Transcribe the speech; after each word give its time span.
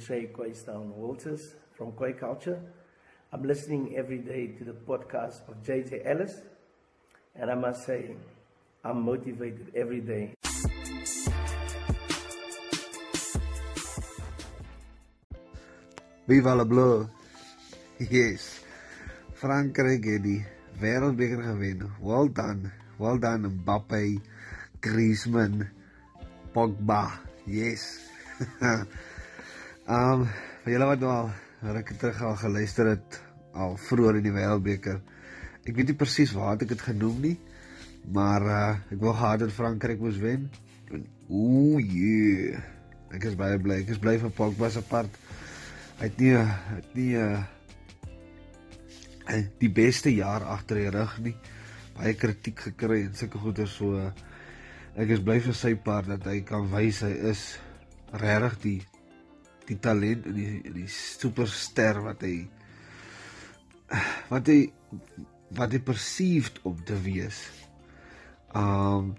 Shay 0.00 0.30
Quaystown 0.32 0.94
Walters 0.96 1.54
from 1.76 1.92
Quay 1.92 2.14
Culture. 2.14 2.58
I'm 3.32 3.44
listening 3.44 3.96
every 3.96 4.18
day 4.18 4.48
to 4.58 4.64
the 4.64 4.72
podcast 4.72 5.46
of 5.48 5.62
JJ 5.62 6.08
Ellis, 6.08 6.40
and 7.36 7.50
I 7.50 7.54
must 7.54 7.84
say, 7.84 8.16
I'm 8.82 9.02
motivated 9.02 9.72
every 9.76 10.00
day. 10.00 10.32
Viva 16.26 16.54
la 16.54 16.64
bleu. 16.64 17.08
Yes. 17.98 18.64
Frankryk 19.34 20.04
het 20.04 20.22
die 20.24 20.46
wêreldbeker 20.80 21.42
gewen. 21.42 21.90
Well 22.00 22.32
done. 22.32 22.72
Well 22.96 23.18
done 23.18 23.48
Mbappe, 23.48 24.20
Griezmann, 24.80 25.68
Pogba. 26.52 27.20
Yes. 27.44 28.00
um 29.90 30.22
vir 30.62 30.76
julle 30.76 30.86
wat 30.86 31.00
nou 31.02 31.10
al 31.10 31.30
ruk 31.74 31.88
terug 31.98 32.20
al 32.22 32.36
geluister 32.38 32.92
het 32.92 33.16
al 33.58 33.72
vroeër 33.88 34.20
in 34.20 34.26
die 34.28 34.34
wêreldbeker. 34.34 35.00
Ek 35.66 35.74
weet 35.74 35.90
nie 35.90 35.98
presies 35.98 36.30
waar 36.36 36.54
ek 36.54 36.68
dit 36.70 36.82
genoem 36.84 37.16
nie, 37.24 37.36
maar 38.14 38.46
uh 38.46 38.68
ek 38.94 39.00
wil 39.02 39.16
gehad 39.18 39.42
het 39.42 39.54
Frankryk 39.54 39.98
moes 40.02 40.20
wen. 40.22 40.46
Ooh 41.26 41.80
yeah. 41.82 42.62
Ek 43.10 43.26
is 43.26 43.34
baie 43.38 43.58
bly. 43.58 43.80
Ek 43.82 43.90
is 43.90 43.98
bly 43.98 44.14
vir 44.22 44.30
Pogba 44.34 44.70
se 44.70 44.82
part. 44.86 45.10
Hy 45.98 46.06
het 46.06 46.22
nie 46.22 46.36
het 46.38 46.94
nie 46.94 47.14
uh 47.18 47.42
die 49.58 49.70
beste 49.74 50.10
jaar 50.14 50.46
agter 50.54 50.84
die 50.84 50.92
rug 50.94 51.18
nie. 51.26 51.34
Baie 51.98 52.14
kritiek 52.18 52.62
gekry 52.70 53.02
en 53.08 53.18
sulke 53.18 53.42
goeie 53.42 53.66
so 53.66 53.98
ek 54.94 55.16
is 55.18 55.26
bly 55.26 55.40
vir 55.42 55.54
sy 55.54 55.74
part 55.74 56.06
dat 56.10 56.30
hy 56.30 56.40
kan 56.46 56.70
wys 56.70 57.02
hy 57.06 57.12
is 57.34 57.44
regtig 58.22 58.56
die 58.62 58.78
die 59.70 59.78
talent 59.78 60.26
en 60.26 60.36
die 60.36 60.74
die 60.74 60.88
superster 60.90 62.02
wat 62.04 62.24
hy 62.26 62.34
wat 64.30 64.50
hy 64.50 64.60
wat 65.58 65.72
hy 65.74 65.80
perceived 65.82 66.60
om 66.68 66.78
te 66.86 66.98
wees. 67.02 67.42
Um 68.54 69.14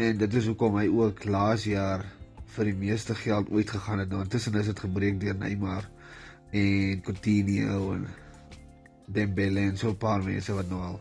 en 0.00 0.16
dit 0.16 0.34
is 0.40 0.46
hoekom 0.48 0.78
hy 0.80 0.86
ook 0.88 1.26
laas 1.28 1.66
jaar 1.68 2.06
vir 2.54 2.70
die 2.70 2.78
meeste 2.78 3.14
geld 3.14 3.50
ooit 3.52 3.68
gegaan 3.70 4.00
het. 4.00 4.08
Nou 4.10 4.22
intussen 4.24 4.56
is 4.56 4.70
dit 4.70 4.82
gebreek 4.86 5.20
deur 5.20 5.36
Neymar 5.36 5.86
en 6.56 7.02
Coutinho 7.04 7.92
en 7.98 8.06
Dembele 9.10 9.66
en 9.68 9.76
so 9.76 9.90
'n 9.90 10.00
paar 10.00 10.24
mense 10.24 10.54
wat 10.54 10.70
nou 10.70 10.80
al 10.80 11.00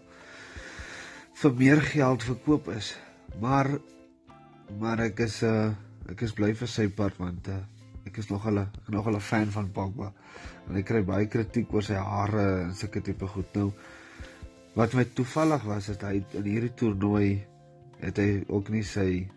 vir 1.42 1.54
meer 1.54 1.82
geld 1.82 2.24
verkoop 2.24 2.70
is. 2.76 2.98
Maar 3.40 3.80
maar 4.80 5.00
ek 5.00 5.20
is 5.20 5.42
uh 5.44 5.72
ek 6.10 6.22
is 6.22 6.34
bly 6.34 6.54
vir 6.54 6.68
sy 6.68 6.88
part 6.90 7.18
want 7.18 7.48
uh, 7.48 7.62
ek 8.06 8.18
is 8.18 8.30
nog 8.30 8.44
hulle 8.44 8.68
ek 8.84 8.90
nog 8.94 9.06
hulle 9.06 9.20
fan 9.20 9.52
van 9.52 9.72
Pogba. 9.72 10.12
En 10.70 10.78
ek 10.80 10.86
kry 10.86 11.04
baie 11.04 11.28
kritiek 11.28 11.74
oor 11.74 11.84
sy 11.84 11.98
hare 11.98 12.46
en 12.66 12.74
sulke 12.74 13.02
tipe 13.02 13.28
goed 13.28 13.56
nou. 13.56 13.72
Wat 14.76 14.94
my 14.94 15.04
toevallig 15.18 15.64
was 15.66 15.90
is 15.90 16.00
hy 16.02 16.22
in 16.38 16.46
hierdie 16.46 16.74
toernooi 16.78 17.42
het 18.00 18.18
hy 18.22 18.30
ook 18.48 18.70
nie 18.74 18.84
sy 18.88 19.28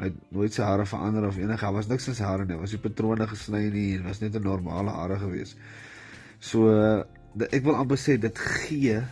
hy 0.00 0.08
het 0.08 0.20
nooit 0.32 0.54
sy 0.54 0.64
hare 0.64 0.86
verander 0.88 1.26
of 1.28 1.36
enige 1.36 1.66
daar 1.66 1.76
was 1.76 1.88
niks 1.90 2.08
in 2.08 2.16
sy 2.16 2.24
hare 2.24 2.46
nie 2.48 2.56
was 2.56 2.72
die 2.72 2.80
patrone 2.80 3.26
gesny 3.28 3.66
nie 3.74 3.88
en 3.98 4.06
was 4.08 4.22
net 4.22 4.36
'n 4.36 4.42
normale 4.42 4.94
hare 4.96 5.18
gewees 5.20 5.56
so 6.40 6.70
ek 7.36 7.64
wil 7.64 7.76
amper 7.76 8.00
sê 8.00 8.16
dit 8.16 8.38
gee 8.38 9.02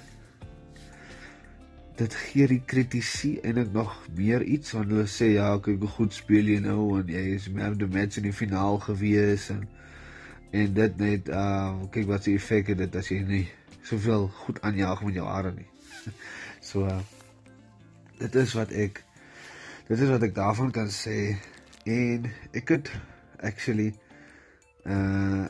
dit 1.98 2.14
gee 2.14 2.46
die 2.46 2.62
kritisie 2.66 3.40
en 3.42 3.58
ek 3.58 3.72
nog 3.74 3.94
meer 4.14 4.42
iets 4.42 4.72
want 4.76 4.92
hulle 4.92 5.08
sê 5.10 5.32
ja 5.34 5.50
ek 5.56 5.72
het 5.72 5.86
goed 5.96 6.14
speel 6.14 6.52
jy 6.52 6.60
nou 6.62 7.00
en 7.00 7.10
jy 7.10 7.24
is 7.34 7.48
meer 7.50 7.74
die 7.78 7.90
match 7.90 8.20
in 8.20 8.28
die 8.28 8.36
finaal 8.36 8.78
gewees 8.84 9.48
en 9.54 9.66
en 10.50 10.74
dit 10.74 11.00
net 11.02 11.28
uh 11.28 11.88
kyk 11.92 12.06
wat 12.08 12.24
se 12.24 12.36
effek 12.38 12.70
het 12.72 12.80
dit 12.84 12.96
as 12.96 13.10
jy 13.12 13.18
nie 13.26 13.44
soveel 13.88 14.28
goed 14.44 14.60
aanjaag 14.62 15.02
met 15.04 15.18
jou 15.18 15.26
hare 15.28 15.52
nie. 15.56 15.68
So 16.68 16.84
uh, 16.84 16.98
dit 18.18 18.34
is 18.34 18.54
wat 18.58 18.72
ek 18.74 19.02
dit 19.88 19.98
is 19.98 20.10
wat 20.10 20.24
ek 20.26 20.34
daarvan 20.36 20.72
kan 20.74 20.90
sê 20.92 21.36
en 21.88 22.26
ek 22.56 22.74
het 22.76 22.90
actually 23.50 23.92
uh 24.84 25.46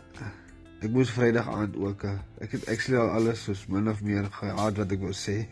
ek 0.78 0.90
moes 0.94 1.10
Vrydag 1.10 1.48
aand 1.50 1.76
ook 1.76 2.04
uh, 2.06 2.14
ek 2.44 2.54
het 2.54 2.68
actually 2.70 3.00
al 3.02 3.10
alles 3.18 3.42
soos 3.48 3.64
min 3.72 3.90
of 3.90 4.02
meer 4.06 4.28
gehad 4.30 4.78
wat 4.78 4.92
ek 4.94 5.02
wou 5.02 5.14
sê. 5.16 5.40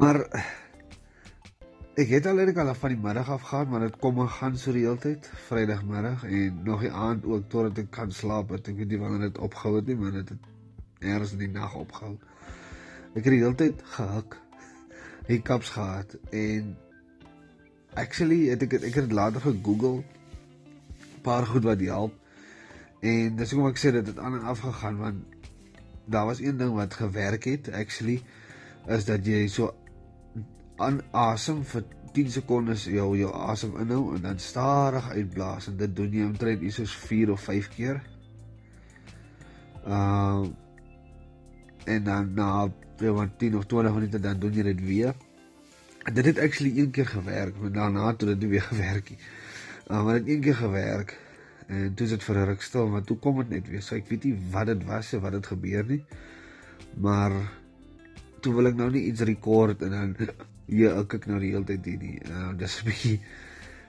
Maar 0.00 0.20
ek 1.98 2.12
het 2.14 2.26
al 2.30 2.38
eintlik 2.38 2.60
al 2.62 2.70
van 2.78 2.92
die 2.94 3.00
middag 3.02 3.30
af 3.34 3.42
gehad 3.48 3.68
maar 3.68 3.82
dit 3.84 3.96
kom 4.00 4.20
en 4.22 4.28
gaan 4.30 4.56
so 4.56 4.72
die 4.72 4.84
hele 4.86 5.00
tyd 5.02 5.26
Vrydagmiddag 5.48 6.22
en 6.28 6.60
nog 6.64 6.84
die 6.86 6.92
aand 6.94 7.26
ook 7.26 7.48
totdat 7.50 7.80
ek 7.82 7.90
kan 7.96 8.14
slaap 8.14 8.54
het 8.54 8.70
ek 8.70 8.78
weet 8.78 8.94
nie 8.94 9.00
wanneer 9.02 9.26
dit 9.26 9.40
opgehou 9.48 9.74
het 9.80 9.90
nie 9.90 9.98
maar 9.98 10.14
dit 10.20 10.30
het 10.34 10.44
eers 11.00 11.34
in 11.34 11.42
die 11.42 11.50
nag 11.50 11.74
opgehou. 11.74 12.14
Ek 13.16 13.24
het 13.24 13.32
die 13.34 13.42
hele 13.42 13.58
tyd 13.58 13.82
gehuk 13.96 14.38
hiccups 15.26 15.74
gehad 15.74 16.16
en 16.30 16.72
actually 17.98 18.46
het 18.48 18.62
ek 18.68 18.78
ek 18.80 19.02
het 19.02 19.12
later 19.12 19.42
gegoogel 19.44 20.00
paar 21.22 21.46
goed 21.46 21.64
wat 21.68 21.80
help 21.80 22.16
en 23.00 23.36
dis 23.36 23.52
hoekom 23.52 23.70
ek 23.70 23.80
sê 23.80 23.92
dit 23.96 24.06
het 24.12 24.18
aan 24.18 24.38
en 24.40 24.48
af 24.52 24.64
gegaan 24.64 24.98
want 25.00 25.38
daar 26.10 26.26
was 26.26 26.40
een 26.40 26.56
ding 26.56 26.74
wat 26.74 26.94
gewerk 26.94 27.44
het 27.44 27.72
actually 27.72 28.20
is 28.86 29.04
dat 29.04 29.26
jy 29.26 29.46
so 29.48 29.74
aan 30.80 31.00
asem 31.12 31.64
vir 31.64 31.84
10 32.12 32.30
sekondes 32.34 32.86
jou 32.90 33.12
jou 33.18 33.30
asem 33.46 33.76
inhou 33.82 34.14
en 34.16 34.22
dan 34.22 34.38
stadig 34.38 35.10
uitblaas 35.10 35.68
en 35.70 35.76
dit 35.76 35.96
doen 35.96 36.16
jy 36.18 36.24
omtrent 36.26 36.64
iets 36.66 36.80
soos 36.80 36.94
4 37.06 37.32
of 37.36 37.44
5 37.46 37.68
keer. 37.76 38.00
Ehm 39.84 40.42
uh, 40.44 40.48
en 41.84 42.04
dan 42.04 42.34
na 42.34 42.68
jy 43.00 43.12
want 43.16 43.38
10 43.38 43.56
of 43.56 43.66
20 43.66 43.94
minute 43.94 44.20
dan 44.20 44.40
doen 44.40 44.52
jy 44.52 44.62
dit 44.62 44.82
weer. 44.84 45.14
En 46.02 46.14
dit 46.14 46.24
het 46.24 46.38
actually 46.38 46.78
een 46.78 46.90
keer 46.90 47.06
gewerk, 47.06 47.56
maar 47.60 47.72
daarna 47.72 48.06
het 48.06 48.18
dit 48.18 48.48
weer 48.48 48.62
gewerk. 48.72 49.10
Uh, 49.10 49.16
maar 49.98 50.20
dit 50.20 50.28
een 50.28 50.40
keer 50.40 50.54
gewerk 50.54 51.16
en 51.70 51.94
toe 51.94 52.06
is 52.06 52.12
dit 52.12 52.24
vir 52.24 52.36
'n 52.36 52.46
ruk 52.46 52.62
stil, 52.62 52.88
maar 52.88 53.02
toe 53.02 53.16
kom 53.18 53.38
dit 53.38 53.48
net 53.48 53.68
weer. 53.68 53.82
So 53.82 53.94
ek 53.94 54.08
weet 54.08 54.24
nie 54.24 54.38
wat 54.50 54.66
dit 54.66 54.84
was 54.84 55.14
of 55.14 55.22
wat 55.22 55.32
het 55.32 55.46
gebeur 55.46 55.84
nie. 55.86 56.04
Maar 56.94 57.32
toe 58.40 58.54
wil 58.54 58.66
ek 58.66 58.74
nou 58.74 58.90
nie 58.90 59.04
iets 59.06 59.20
rekord 59.20 59.82
en 59.82 59.90
dan 59.90 60.16
ja, 60.80 60.98
ek 61.00 61.08
kyk 61.08 61.26
nou 61.26 61.38
die 61.40 61.52
hele 61.52 61.64
tyd 61.64 61.84
hier 61.84 61.98
nie. 61.98 62.20
Uh, 62.26 62.50
dis 62.58 62.80
'n 62.80 62.84
bietjie 62.84 63.20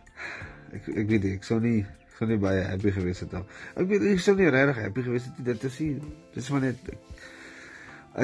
ek 0.76 0.88
ek 0.88 1.08
weet 1.08 1.24
nie, 1.24 1.34
ek 1.34 1.44
sou 1.44 1.60
nie 1.60 1.86
sou 2.18 2.30
nie 2.30 2.38
baie 2.38 2.64
happy 2.64 2.92
gewees 2.92 3.20
het 3.20 3.34
al. 3.34 3.46
Ek 3.76 3.88
weet 3.88 4.02
ek 4.14 4.20
sou 4.20 4.36
nie 4.38 4.50
regtig 4.50 4.84
happy 4.84 5.02
gewees 5.02 5.26
het. 5.26 5.46
Dit 5.46 5.64
is 5.64 5.80
nie 5.80 6.02
dis 6.36 6.50
maar 6.50 6.62
net 6.62 6.92
ek, 6.94 7.00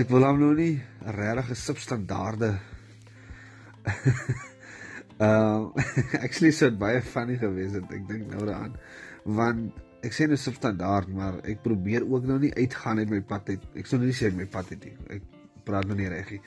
ek 0.04 0.10
wil 0.10 0.28
hom 0.28 0.40
nou 0.40 0.54
nie 0.54 0.82
regtig 1.02 1.50
'n 1.50 1.56
substandaarde 1.56 2.58
Ehm 5.18 5.72
uh, 5.80 6.24
actually 6.26 6.54
so 6.54 6.70
baie 6.72 7.02
funny 7.02 7.38
gewees 7.42 7.76
het 7.78 7.92
ek 7.92 8.08
dink 8.10 8.32
nou 8.32 8.46
daaraan. 8.46 8.78
Want 9.26 9.84
ek 10.06 10.14
sê 10.14 10.28
dit 10.30 10.38
is 10.38 10.46
substandaard 10.46 11.10
maar 11.14 11.40
ek 11.44 11.64
probeer 11.66 12.06
ook 12.06 12.28
nou 12.30 12.40
nie 12.40 12.54
uitgaan 12.54 13.02
uit 13.02 13.10
my 13.10 13.22
pad 13.22 13.50
uit. 13.50 13.70
Ek 13.76 13.90
sou 13.90 14.00
nou 14.00 14.10
nie 14.10 14.18
sê 14.18 14.32
my 14.34 14.46
pad 14.46 14.70
uit 14.76 14.90
nie. 14.90 14.98
Ek 15.18 15.64
praat 15.68 15.90
nou 15.90 15.98
nie 15.98 16.12
regtig 16.12 16.46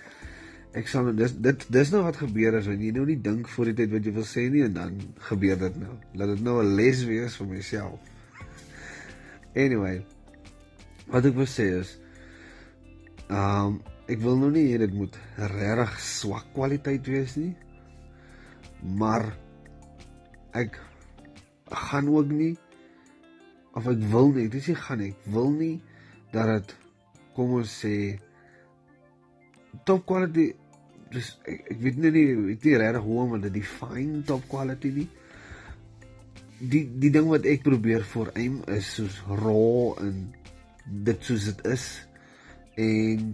ek 0.70 0.86
sal 0.86 1.08
nou 1.08 1.12
dis 1.18 1.32
dit 1.34 1.64
dis 1.74 1.88
nou 1.90 2.04
wat 2.06 2.20
gebeur 2.20 2.54
as 2.60 2.68
jy 2.70 2.92
nou 2.94 3.02
nie 3.08 3.16
dink 3.18 3.48
voor 3.50 3.72
die 3.72 3.78
tyd 3.80 3.90
wat 3.90 4.04
jy 4.06 4.12
wil 4.14 4.26
sê 4.28 4.44
nie 4.54 4.62
en 4.62 4.76
dan 4.76 5.00
gebeur 5.26 5.58
dit 5.58 5.80
nou. 5.82 5.96
Laat 6.14 6.36
dit 6.36 6.44
nou 6.46 6.60
'n 6.62 6.76
les 6.78 7.02
wees 7.08 7.36
vir 7.36 7.46
myself. 7.46 7.98
Anyway 9.64 10.04
wat 11.10 11.26
ek 11.26 11.34
wil 11.34 11.50
sê 11.50 11.66
is 11.80 11.98
Ehm 13.30 13.66
um, 13.66 13.74
ek 14.10 14.18
wil 14.18 14.38
nou 14.38 14.50
nie 14.50 14.72
hê 14.72 14.78
dit 14.82 14.94
moet 14.94 15.14
regtig 15.38 15.98
swak 16.02 16.46
kwaliteit 16.54 17.06
wees 17.06 17.36
nie. 17.38 17.52
Maar 18.82 19.28
ek 20.56 20.80
gaan 21.70 22.08
ook 22.08 22.32
nie 22.34 22.56
of 23.78 23.86
ek 23.86 24.00
wil 24.10 24.32
nie, 24.34 24.48
dis 24.50 24.66
nie 24.66 24.78
gaan 24.78 25.04
ek 25.04 25.28
wil 25.30 25.52
nie 25.54 25.76
dat 26.34 26.50
dit 26.50 26.74
kom 27.36 27.54
ons 27.60 27.70
sê 27.84 28.18
top 29.86 30.02
quality 30.08 30.50
dis 31.14 31.30
ek, 31.46 31.62
ek 31.74 31.78
weet 31.84 32.00
nie 32.02 32.10
ek 32.10 32.42
weet 32.48 32.66
nie 32.66 32.76
regtig 32.82 33.06
hoe 33.06 33.20
om 33.24 33.36
dit 33.42 33.54
define 33.54 34.22
top 34.26 34.44
quality 34.50 34.92
nie. 35.00 35.08
Die 36.60 36.84
die 37.02 37.12
ding 37.14 37.30
wat 37.30 37.46
ek 37.48 37.64
probeer 37.66 38.04
vir 38.12 38.32
aim 38.38 38.60
is 38.70 38.90
soos 38.98 39.16
raw 39.40 39.94
en 40.02 40.26
dit 41.06 41.24
soos 41.24 41.46
dit 41.48 41.62
is 41.70 41.86
en 42.80 43.30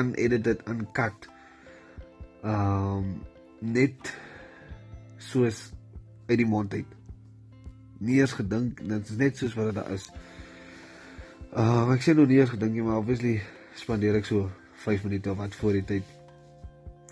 unedited 0.00 0.62
uncut 0.70 1.28
um 2.46 3.18
net 3.60 4.12
soos 5.18 5.70
uit 6.28 6.38
die 6.40 6.48
mond 6.48 6.74
uit 6.74 6.98
nie 8.00 8.20
eens 8.20 8.32
gedink 8.32 8.80
dit 8.80 9.10
is 9.10 9.16
net 9.20 9.36
soos 9.36 9.56
wat 9.58 9.74
dit 9.74 9.94
is 9.96 10.10
uh 11.50 11.90
ek 11.92 12.04
sê 12.04 12.14
nou 12.16 12.26
nie 12.26 12.40
eens 12.40 12.54
gedink 12.54 12.72
nie 12.76 12.86
maar 12.86 13.02
obviously 13.02 13.40
spandeer 13.76 14.16
ek 14.20 14.28
so 14.28 14.48
5 14.84 15.04
minute 15.04 15.30
of 15.30 15.36
wat 15.36 15.54
voor 15.60 15.76
die 15.76 15.84
tyd 15.84 16.16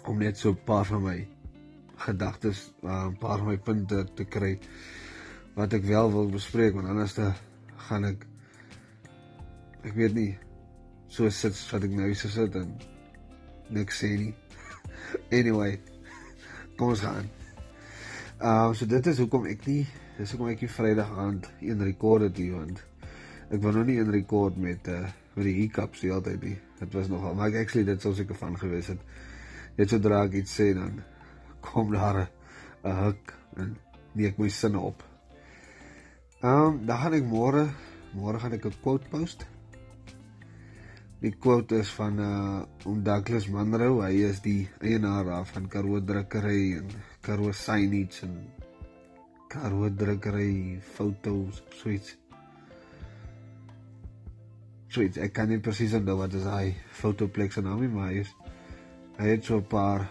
om 0.08 0.18
net 0.18 0.38
so 0.38 0.50
'n 0.50 0.64
paar 0.64 0.86
van 0.88 1.02
my 1.02 1.18
gedagtes, 1.98 2.72
uh, 2.82 3.06
'n 3.06 3.18
paar 3.18 3.38
van 3.38 3.46
my 3.46 3.58
punte 3.58 4.06
te 4.14 4.24
kry 4.24 4.58
wat 5.54 5.72
ek 5.72 5.84
wel 5.84 6.12
wil 6.12 6.28
bespreek 6.30 6.74
want 6.74 6.88
anders 6.88 7.14
dan 7.14 7.34
gaan 7.76 8.04
ek 8.04 8.26
ek 9.82 9.94
weet 9.94 10.14
nie 10.14 10.38
so 11.08 11.28
sit 11.28 11.58
wat 11.72 11.84
ek 11.84 11.90
nou 11.90 12.14
so 12.14 12.28
sit 12.28 12.54
en 12.54 12.78
niks 13.68 14.02
sê 14.02 14.16
nie. 14.16 14.34
anyway, 15.38 15.80
kom 16.78 16.94
ons 16.94 17.00
gaan. 17.02 17.26
Ehm 18.38 18.70
uh, 18.70 18.74
so 18.74 18.86
dit 18.86 19.06
is 19.10 19.18
hoekom 19.18 19.48
ek 19.50 19.64
nie 19.66 19.82
dis 20.18 20.30
hoekom 20.30 20.50
ek 20.52 20.60
nie 20.62 20.70
Vrydag 20.70 21.10
aand 21.18 21.48
een 21.58 21.82
rekord 21.82 22.28
het 22.28 22.38
hier 22.38 22.54
want 22.54 22.84
ek 23.50 23.64
wou 23.64 23.72
nog 23.74 23.88
nie 23.88 23.98
een 23.98 24.12
rekord 24.14 24.60
met 24.62 24.86
uh 24.94 25.06
met 25.38 25.46
die 25.46 25.54
hiccups 25.54 26.00
die 26.02 26.10
altyd 26.10 26.42
nie. 26.42 26.56
Dit 26.78 26.94
was 26.94 27.10
nogal 27.10 27.34
maar 27.38 27.54
actually 27.58 27.86
dit 27.86 28.02
sou 28.02 28.14
seker 28.14 28.38
van 28.38 28.56
gewees 28.58 28.90
het. 28.90 29.02
Net 29.78 29.90
sodra 29.90 30.24
ek 30.26 30.38
iets 30.40 30.54
sê 30.60 30.72
dan 30.74 31.02
kom 31.66 31.92
daar 31.94 32.28
'n 32.84 32.96
huk 33.02 33.34
en 33.56 33.76
nie 34.14 34.26
ek 34.26 34.38
my 34.38 34.48
sinne 34.48 34.78
op. 34.78 35.02
Ehm 36.42 36.66
um, 36.66 36.86
dan 36.86 36.98
gaan 36.98 37.14
ek 37.14 37.26
môre 37.26 37.68
môre 38.14 38.38
gaan 38.38 38.52
ek 38.54 38.66
'n 38.66 38.82
quote 38.82 39.08
post. 39.10 39.46
Die 41.18 41.32
quote 41.34 41.80
is 41.82 41.88
van 41.96 42.20
uh 42.22 42.62
om 42.86 43.00
Douglas 43.02 43.48
Munro. 43.50 44.04
Hy 44.04 44.20
is 44.28 44.38
die 44.44 44.68
eienaar 44.78 45.26
daar 45.26 45.46
van 45.50 45.66
Karoo 45.66 45.98
Drukkery 45.98 46.76
en 46.78 46.92
Karoo 47.26 47.50
Signage 47.52 48.22
en 48.26 48.36
Karoo 49.50 49.90
Drukkery 49.90 50.78
fotos, 50.94 51.64
suits. 51.80 52.14
Suits, 54.94 55.18
ek 55.18 55.34
kan 55.34 55.50
nie 55.50 55.58
presies 55.58 55.96
onthou 55.98 56.20
wat 56.22 56.38
is 56.38 56.46
hy 56.46 56.70
fotoplex 57.00 57.58
en 57.58 57.66
naam 57.66 57.82
nie, 57.82 57.90
maar 57.90 58.12
hy 58.12 58.22
is 58.22 58.30
hy 59.18 59.34
het 59.34 59.44
so 59.44 59.58
'n 59.58 59.66
paar 59.66 60.06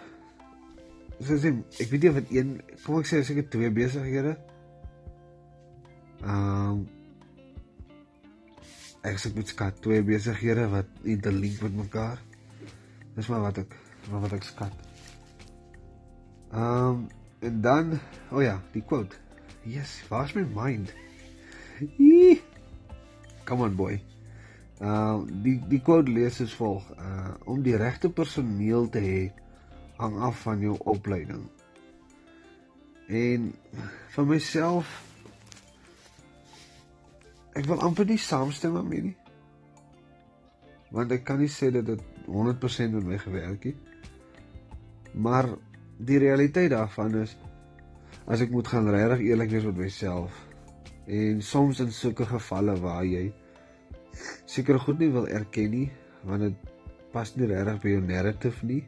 so 1.24 1.40
sê 1.40 1.56
ek 1.80 1.88
weet 1.90 2.04
nie 2.04 2.10
of 2.12 2.20
dit 2.20 2.36
een 2.36 2.52
kom 2.84 3.00
ek 3.00 3.08
sê 3.08 3.24
seker 3.24 3.48
twee 3.48 3.72
besighede. 3.72 4.36
Ehm 6.20 6.84
um, 6.84 6.97
ek 9.08 9.22
sê 9.22 9.32
met 9.36 9.48
skat 9.48 9.80
twee 9.84 10.04
besighede 10.06 10.68
wat 10.72 11.08
interlink 11.08 11.62
met 11.66 11.78
mekaar. 11.84 12.20
Dis 13.16 13.30
maar 13.32 13.46
wat 13.48 13.62
ek 13.64 13.78
wat 14.12 14.34
ek 14.38 14.46
skat. 14.48 14.74
Ehm 16.52 16.90
um, 16.90 17.08
en 17.40 17.62
dan 17.62 17.92
o 18.32 18.38
oh 18.38 18.42
ja, 18.42 18.58
die 18.74 18.82
quote. 18.82 19.16
Yes, 19.68 20.00
waar's 20.10 20.34
my 20.34 20.46
mind? 20.56 20.94
Eee. 21.98 22.42
Come 23.46 23.64
on 23.64 23.76
boy. 23.76 24.00
Uh 24.82 25.26
die 25.44 25.58
die 25.70 25.82
quote 25.82 26.12
lees 26.12 26.42
as 26.42 26.56
volg: 26.58 26.88
uh 26.98 27.36
om 27.46 27.62
die 27.66 27.78
regte 27.78 28.10
personeel 28.10 28.90
te 28.90 29.02
hê 29.02 29.22
hang 29.98 30.18
af 30.22 30.42
van 30.46 30.62
jou 30.62 30.76
opleiding. 30.86 31.46
En 33.08 33.52
vir 34.16 34.26
myself 34.26 35.07
ek 37.58 37.66
wil 37.66 37.82
amper 37.82 38.06
nie 38.06 38.20
saamstem 38.22 38.78
met 38.78 39.04
nie. 39.10 39.16
Want 40.94 41.12
ek 41.12 41.26
kan 41.28 41.42
nie 41.42 41.52
sê 41.52 41.72
dat 41.74 41.86
dit 41.86 42.04
100% 42.28 42.94
met 42.94 43.04
my 43.04 43.18
gewerk 43.18 43.64
het. 43.64 43.76
Maar 45.14 45.50
die 45.98 46.20
realiteit 46.22 46.70
daarvan 46.72 47.16
is 47.24 47.36
as 48.28 48.44
ek 48.44 48.52
moet 48.54 48.68
gaan 48.68 48.90
regtig 48.92 49.26
eerlik 49.30 49.50
wees 49.50 49.66
met 49.70 49.80
myself 49.82 50.36
en 51.08 51.42
soms 51.42 51.80
in 51.80 51.92
sulke 51.96 52.28
gevalle 52.28 52.76
waar 52.84 53.06
jy 53.08 53.30
seker 54.46 54.80
goed 54.84 55.00
nie 55.00 55.10
wil 55.14 55.28
erken 55.32 55.72
nie 55.72 55.88
want 56.28 56.44
dit 56.46 56.70
pas 57.14 57.34
nie 57.36 57.50
regtig 57.50 57.82
by 57.84 57.94
jou 57.96 58.04
narrative 58.04 58.70
nie 58.70 58.82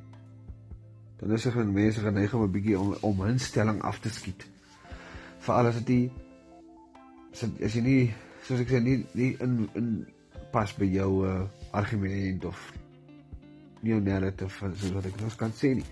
dan 1.20 1.36
is 1.36 1.48
dit 1.48 1.72
mense 1.74 2.04
geneig 2.04 2.34
om 2.34 2.44
'n 2.44 2.52
bietjie 2.52 2.80
om 2.80 2.96
om 3.02 3.24
'n 3.26 3.40
stelling 3.40 3.82
af 3.82 4.00
te 4.00 4.10
skiet 4.10 4.46
veral 5.40 5.72
as 5.72 5.84
dit 5.84 6.12
as 7.64 7.74
jy 7.74 7.82
nie 7.82 8.14
soos 8.50 8.66
ek 8.66 8.74
sê 8.74 8.82
nie 8.84 8.98
nie 9.14 9.32
in 9.46 9.56
in 9.78 9.90
pas 10.54 10.74
by 10.74 10.90
jou 10.90 11.10
uh, 11.30 11.46
argument 11.78 12.50
of 12.50 12.66
jou 13.86 14.00
narrative 14.02 14.52
soos 14.74 14.96
wat 14.98 15.08
ek 15.12 15.22
nou 15.22 15.32
kan 15.38 15.54
sê 15.56 15.76
nie 15.78 15.88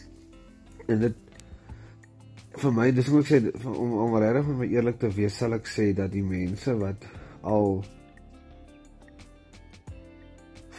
en 0.92 1.00
dit 1.06 1.20
vir 2.60 2.76
my 2.76 2.90
dis 2.94 3.10
moet 3.10 3.24
ek 3.24 3.32
sê 3.32 3.72
om 3.72 3.96
om 4.04 4.16
regtig 4.20 4.52
my 4.60 4.68
eerlik 4.68 5.00
te 5.00 5.10
wees 5.16 5.40
sal 5.40 5.56
ek 5.56 5.70
sê 5.70 5.90
dat 5.96 6.12
die 6.12 6.22
mense 6.26 6.76
wat 6.84 7.08
al 7.54 7.80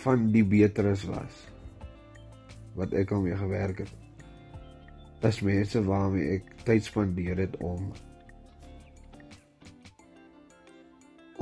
van 0.06 0.30
die 0.32 0.46
beteres 0.46 1.04
was 1.10 1.44
wat 2.76 2.94
ek 2.94 3.12
al 3.16 3.24
mee 3.24 3.38
gewerk 3.40 3.80
het. 3.86 3.94
Dis 5.24 5.40
mense 5.42 5.82
waarmee 5.88 6.36
ek 6.38 6.52
tyd 6.68 6.84
spandeer 6.86 7.40
het 7.46 7.56
om 7.64 7.88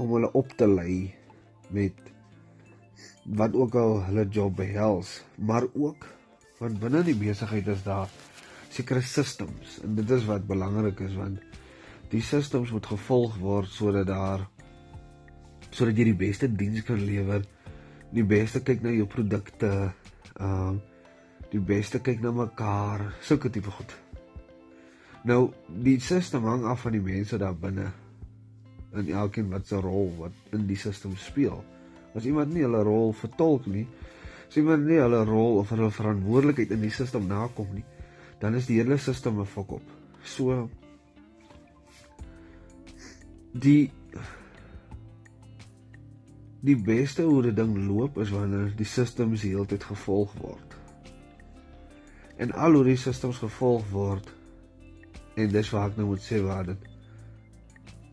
om 0.03 0.11
hulle 0.17 0.31
op 0.35 0.51
te 0.59 0.67
lei 0.67 1.13
met 1.73 2.11
wat 3.39 3.55
ook 3.55 3.75
al 3.79 3.97
hulle 4.09 4.27
job 4.27 4.57
behels, 4.59 5.21
maar 5.39 5.65
ook 5.73 6.07
want 6.59 6.79
binne 6.79 7.01
die 7.07 7.17
besigheid 7.17 7.67
is 7.71 7.81
daar 7.87 8.11
sekere 8.73 9.01
systems 9.01 9.79
en 9.83 9.95
dit 9.95 10.11
is 10.11 10.27
wat 10.27 10.47
belangrik 10.47 10.99
is 11.07 11.15
want 11.15 11.39
die 12.11 12.21
systems 12.21 12.71
moet 12.75 12.91
gevolg 12.93 13.39
word 13.41 13.71
sodat 13.71 14.07
daar 14.11 14.47
sodat 15.71 15.97
jy 15.97 16.11
die 16.11 16.21
beste 16.27 16.51
diens 16.51 16.83
kan 16.85 17.01
lewer 17.01 17.43
die 18.13 18.25
beste 18.25 18.61
kyk 18.61 18.83
na 18.85 18.93
jou 18.93 19.07
produkte, 19.09 19.69
ehm 20.37 20.73
uh, 20.73 20.73
die 21.53 21.61
beste 21.61 21.99
kyk 22.01 22.23
na 22.23 22.31
mekaar, 22.33 23.11
sulke 23.21 23.51
tipe 23.53 23.69
goed. 23.69 23.91
Nou, 25.21 25.51
die 25.85 25.99
sisteem 26.01 26.47
hang 26.49 26.63
af 26.65 26.81
van 26.87 26.95
die 26.95 27.01
mense 27.03 27.37
daar 27.37 27.53
binne 27.53 27.91
en 28.93 29.09
elkeen 29.09 29.49
wat 29.49 29.67
se 29.67 29.79
rol 29.81 30.11
wat 30.19 30.53
in 30.53 30.67
die 30.69 30.77
sisteem 30.77 31.15
speel. 31.17 31.63
As 32.13 32.27
iemand 32.29 32.53
nie 32.53 32.65
hulle 32.65 32.83
rol 32.85 33.13
vertolk 33.17 33.65
nie, 33.65 33.87
as 34.47 34.57
iemand 34.61 34.85
nie 34.85 34.99
hulle 35.01 35.23
rol 35.25 35.59
of 35.63 35.73
hulle 35.73 35.89
verantwoordelikheid 35.91 36.75
in 36.75 36.85
die 36.85 36.93
sisteem 36.93 37.25
nakom 37.29 37.73
nie, 37.73 37.85
dan 38.41 38.55
is 38.59 38.67
die 38.69 38.77
hele 38.81 38.97
sisteem 39.01 39.39
'n 39.41 39.49
fok 39.49 39.71
op. 39.79 39.87
So 40.23 40.69
die 43.53 43.91
die 46.63 46.77
beste 46.77 47.23
hoe 47.23 47.41
dit 47.41 47.55
ding 47.55 47.75
loop 47.87 48.17
is 48.17 48.29
wanneer 48.29 48.71
die 48.75 48.87
systems 48.87 49.41
heeltyd 49.41 49.83
gevolg 49.83 50.31
word. 50.39 50.77
En 52.37 52.51
al 52.51 52.73
hoe 52.73 52.83
die 52.83 52.97
systems 52.97 53.37
gevolg 53.37 53.83
word 53.91 54.31
en 55.35 55.49
dis 55.49 55.69
waar 55.69 55.89
ek 55.89 55.97
nou 55.97 56.07
moet 56.07 56.21
sê 56.21 56.39
waar 56.43 56.65
dit 56.65 56.92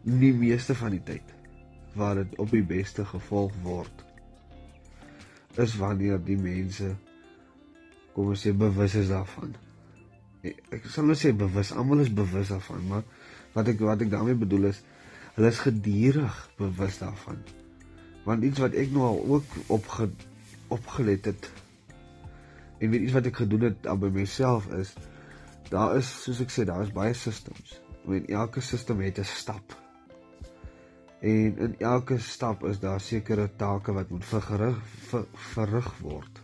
nie 0.02 0.32
meeste 0.32 0.74
van 0.74 0.94
die 0.96 1.02
tyd 1.04 1.34
waar 1.94 2.22
dit 2.22 2.38
op 2.38 2.50
die 2.50 2.64
beste 2.64 3.04
gevolg 3.04 3.54
word 3.62 4.04
is 5.60 5.74
wanneer 5.76 6.20
die 6.22 6.38
mense 6.38 6.94
kom 8.14 8.30
ons 8.32 8.44
sê 8.46 8.52
bewus 8.56 8.94
is 8.98 9.10
daarvan. 9.10 9.52
Ek 10.42 10.86
sal 10.90 11.06
nou 11.08 11.16
sê 11.18 11.32
bewus, 11.36 11.72
almal 11.74 12.04
is 12.04 12.12
bewus 12.14 12.52
daarvan, 12.52 12.82
maar 12.88 13.04
wat 13.54 13.70
ek 13.72 13.82
wat 13.84 14.02
ek 14.04 14.12
daarmee 14.12 14.38
bedoel 14.38 14.70
is 14.70 14.80
hulle 15.36 15.50
is 15.50 15.62
gedurig 15.62 16.38
bewus 16.58 17.00
daarvan. 17.02 17.42
Want 18.26 18.46
iets 18.46 18.62
wat 18.62 18.76
ek 18.78 18.94
nou 18.94 19.06
al 19.08 19.20
ook 19.36 19.58
opge 19.76 20.10
opgelet 20.70 21.26
het 21.32 21.50
en 22.78 22.92
weet 22.92 23.08
iets 23.08 23.14
wat 23.16 23.26
ek 23.26 23.42
gedoen 23.42 23.66
het 23.68 23.86
aan 23.90 23.98
by 24.00 24.08
myself 24.14 24.70
is 24.78 24.94
daar 25.70 25.96
is 25.98 26.08
soos 26.22 26.40
ek 26.42 26.54
sê 26.54 26.64
daar 26.66 26.86
is 26.86 26.94
baie 26.94 27.14
systems. 27.14 27.78
En 28.06 28.26
elke 28.26 28.62
sisteem 28.64 29.02
het 29.04 29.18
'n 29.18 29.28
stap 29.28 29.79
en 31.20 31.58
in 31.58 31.74
elke 31.78 32.18
stap 32.18 32.64
is 32.64 32.80
daar 32.80 33.00
sekere 33.00 33.50
take 33.56 33.92
wat 33.92 34.08
moet 34.08 34.24
verrig 34.24 34.78
ver, 35.10 35.26
verrig 35.52 35.90
word. 36.00 36.40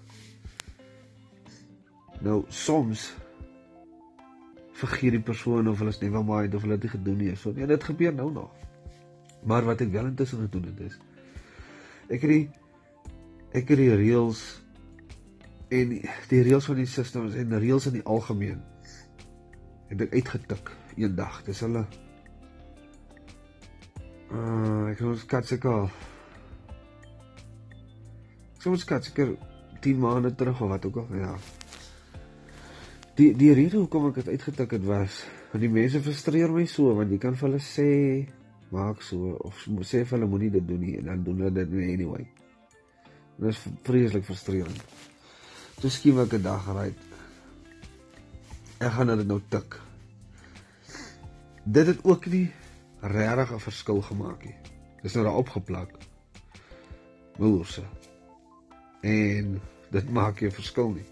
Nou 2.20 2.42
soms 2.48 3.08
vergeet 4.76 5.16
die 5.16 5.24
persoon 5.24 5.68
of 5.68 5.80
hulle 5.80 5.94
is 5.94 6.02
never 6.02 6.24
mind 6.24 6.54
of 6.54 6.66
hulle 6.66 6.76
het 6.76 6.84
dit 6.84 6.92
gedoen 6.92 7.16
nie 7.22 7.32
so 7.40 7.52
nee 7.56 7.66
dit 7.66 7.88
gebeur 7.88 8.14
nou 8.14 8.30
nog. 8.32 8.52
Maar 9.46 9.64
wat 9.64 9.80
ek 9.80 9.92
wel 9.94 10.12
intussen 10.12 10.44
gedoen 10.44 10.68
het 10.72 10.80
is 10.90 10.98
ek 12.12 12.20
het 12.20 12.30
die 12.30 12.44
ek 13.56 13.68
het 13.72 13.80
die 13.80 13.92
reëls 13.96 14.44
en 15.72 15.94
die, 15.96 16.42
reëls 16.42 16.68
van 16.68 16.82
die 16.82 16.90
systems 16.90 17.34
en 17.34 17.48
die 17.48 17.62
reëls 17.64 17.88
in 17.88 17.96
die 17.96 18.04
algemeen 18.04 18.60
het 19.88 20.02
ek 20.04 20.12
uitgetik 20.18 20.74
eendag. 20.96 21.40
Dis 21.48 21.62
hulle 21.64 21.86
uh 24.30 24.90
ek 24.90 24.98
het 24.98 25.08
geskat 25.08 25.46
seker 25.46 25.90
soms 28.58 28.80
skat 28.80 29.04
seker 29.04 29.36
10 29.80 29.98
maande 29.98 30.34
terug 30.34 30.60
of 30.60 30.68
wat 30.68 30.86
ook 30.86 30.96
al 30.96 31.20
ja 31.20 31.34
die 33.16 33.32
die 33.36 33.52
rede 33.54 33.76
hoekom 33.76 34.08
ek 34.08 34.22
dit 34.22 34.28
uitgetik 34.34 34.78
het 34.78 34.84
was 34.84 35.22
want 35.52 35.62
die 35.62 35.72
mense 35.72 36.02
frustreer 36.02 36.50
my 36.52 36.66
so 36.66 36.94
want 36.94 37.10
jy 37.10 37.18
kan 37.22 37.38
vir 37.38 37.48
hulle 37.48 37.62
sê 37.62 37.92
maak 38.70 39.02
so 39.02 39.36
of 39.46 39.54
sê 39.86 40.02
vir 40.02 40.18
hulle 40.18 40.28
moenie 40.30 40.50
dit 40.50 40.66
doen 40.68 40.80
nie 40.82 40.96
en 40.98 41.10
dan 41.10 41.22
doen 41.24 41.44
hulle 41.44 41.54
dit 41.64 41.92
anyway. 41.94 42.26
Dit 43.36 43.52
is 43.52 43.60
vreeslik 43.86 44.24
frustrerend. 44.24 44.82
Toe 45.80 45.90
skielik 45.90 46.32
'n 46.34 46.42
dag 46.42 46.66
ry. 46.74 46.94
ek 48.78 48.92
gaan 48.92 49.16
dit 49.16 49.26
nou 49.26 49.40
tik. 49.48 49.80
Dit 51.64 51.86
het 51.86 52.04
ook 52.04 52.26
nie 52.26 52.52
regtig 53.00 53.52
'n 53.52 53.60
verskil 53.60 54.02
gemaak 54.02 54.44
nie. 54.44 54.54
Dis 55.02 55.14
nou 55.14 55.24
daar 55.24 55.36
opgeplak. 55.36 55.90
Moerse. 57.38 57.82
En 59.00 59.60
dit 59.90 60.10
maak 60.10 60.40
nie 60.40 60.48
'n 60.50 60.52
verskil 60.52 60.90
nie. 60.90 61.06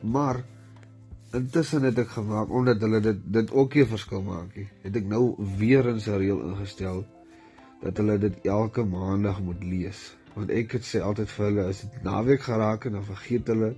Maar 0.00 0.44
intussen 1.32 1.82
het 1.82 1.98
ek 1.98 2.08
gemaak 2.08 2.50
omdat 2.50 2.80
hulle 2.80 3.00
dit 3.00 3.18
dit 3.24 3.50
ook 3.50 3.74
nie 3.74 3.82
'n 3.82 3.88
verskil 3.88 4.22
maak 4.22 4.56
nie. 4.56 4.68
Het 4.82 4.96
ek 4.96 5.04
nou 5.04 5.34
weer 5.58 5.86
in 5.86 6.00
sy 6.00 6.10
reël 6.10 6.42
ingestel 6.42 7.04
dat 7.80 7.96
hulle 7.96 8.18
dit 8.18 8.44
elke 8.46 8.84
maandag 8.84 9.40
moet 9.40 9.64
lees. 9.64 10.16
Want 10.34 10.50
ek 10.50 10.72
het 10.72 10.84
sê 10.84 11.00
altyd 11.00 11.30
vir 11.30 11.44
hulle 11.46 11.64
as 11.64 11.80
dit 11.80 12.02
naweek 12.02 12.42
geraak 12.42 12.84
en 12.84 12.92
dan 12.92 13.04
vergeet 13.04 13.46
hulle 13.46 13.74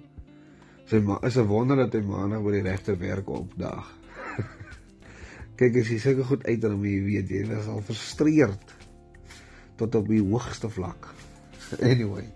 sy 0.85 1.01
ma 1.01 1.19
is 1.23 1.37
'n 1.37 1.47
wonder 1.47 1.77
dat 1.77 1.93
hy 1.93 2.01
maandag 2.01 2.43
by 2.43 2.51
die 2.51 2.63
regte 2.63 2.97
werk 2.97 3.29
opdaag. 3.29 4.04
Kyk 5.59 5.77
as 5.81 5.91
jy 5.93 5.99
sulke 6.03 6.25
goed 6.27 6.47
uitdrum 6.49 6.83
jy 6.87 6.97
weet 7.05 7.31
jy 7.31 7.45
is 7.55 7.69
al 7.71 7.83
frustreerd 7.87 8.73
tot 9.79 9.95
op 9.95 10.09
die 10.11 10.23
hoogste 10.23 10.71
vlak. 10.71 11.11
Anyway. 11.93 12.27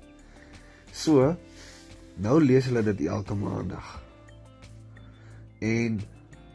So 0.95 1.35
nou 2.19 2.39
lees 2.43 2.67
hulle 2.71 2.83
dit 2.87 3.07
elke 3.07 3.35
maandag. 3.39 3.91
En 5.63 6.01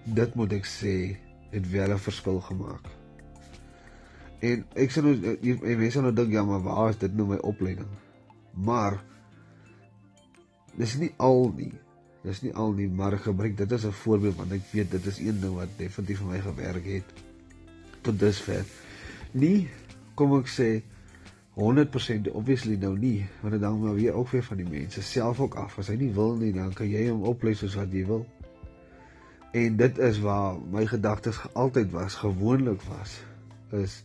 dit 0.03 0.35
moet 0.35 0.55
ek 0.59 0.67
sê 0.67 0.95
het 1.53 1.69
wel 1.71 1.93
'n 1.93 1.99
verskil 1.99 2.39
gemaak. 2.41 2.87
En 4.43 4.65
ek 4.75 4.91
sê 4.91 5.03
nou 5.03 5.15
jy 5.15 5.75
mense 5.79 6.01
nou 6.01 6.13
dink 6.13 6.31
ja 6.31 6.43
maar 6.43 6.63
waar 6.63 6.89
is 6.89 6.97
dit 6.97 7.13
nou 7.15 7.27
my 7.27 7.39
opleiding? 7.43 7.91
Maar 8.53 9.03
dis 10.75 10.95
nie 10.95 11.13
al 11.17 11.51
nie. 11.55 11.73
Dis 12.23 12.39
nie 12.39 12.53
al 12.55 12.71
nie, 12.71 12.87
maar 12.87 13.17
gebruik 13.19 13.57
dit 13.59 13.71
as 13.75 13.83
'n 13.85 13.91
voorbeeld 13.91 14.35
want 14.35 14.51
ek 14.51 14.61
weet 14.71 14.91
dit 14.91 15.05
is 15.05 15.19
een 15.19 15.39
ding 15.39 15.55
wat 15.55 15.67
definitief 15.77 16.17
vir 16.17 16.27
my 16.27 16.39
gewerk 16.39 16.85
het 16.85 17.03
tot 18.01 18.19
dusver. 18.19 18.65
Nie 19.31 19.67
kom 20.15 20.37
ek 20.39 20.47
sê 20.47 20.81
100% 21.55 22.31
obviously 22.31 22.75
nou 22.75 22.97
nie, 22.97 23.27
want 23.41 23.53
dit 23.53 23.61
hang 23.61 23.81
maar 23.81 23.95
weer 23.95 24.13
ook 24.13 24.29
weer 24.29 24.43
van 24.43 24.57
die 24.57 24.69
mense 24.69 25.01
self 25.01 25.39
ook 25.39 25.55
af. 25.55 25.77
As 25.79 25.87
hy 25.87 25.95
nie 25.95 26.13
wil 26.13 26.35
nie, 26.35 26.53
dan 26.53 26.73
kan 26.73 26.89
jy 26.89 27.09
hom 27.09 27.23
oplei 27.23 27.53
soos 27.55 27.75
wat 27.75 27.91
jy 27.91 28.05
wil. 28.05 28.25
En 29.51 29.77
dit 29.77 29.97
is 29.97 30.19
waar 30.19 30.55
my 30.71 30.85
gedagtes 30.85 31.43
altyd 31.53 31.91
was, 31.91 32.15
gewoonlik 32.15 32.81
was, 32.81 33.19
is 33.71 34.03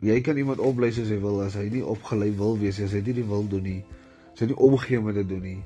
jy 0.00 0.20
kan 0.20 0.36
iemand 0.36 0.58
oplei 0.58 0.92
soos 0.92 1.08
hy 1.08 1.18
wil 1.18 1.42
as 1.42 1.54
hy 1.54 1.68
nie 1.68 1.84
opgelei 1.84 2.30
wil 2.36 2.58
wees, 2.58 2.80
as 2.80 2.92
hy 2.92 3.00
nie 3.00 3.24
wil 3.24 3.48
doen 3.48 3.62
nie, 3.62 3.84
as 4.32 4.40
hy 4.40 4.46
nie 4.46 4.56
omgee 4.56 5.00
met 5.00 5.14
dit 5.14 5.28
doen 5.28 5.42
nie 5.42 5.62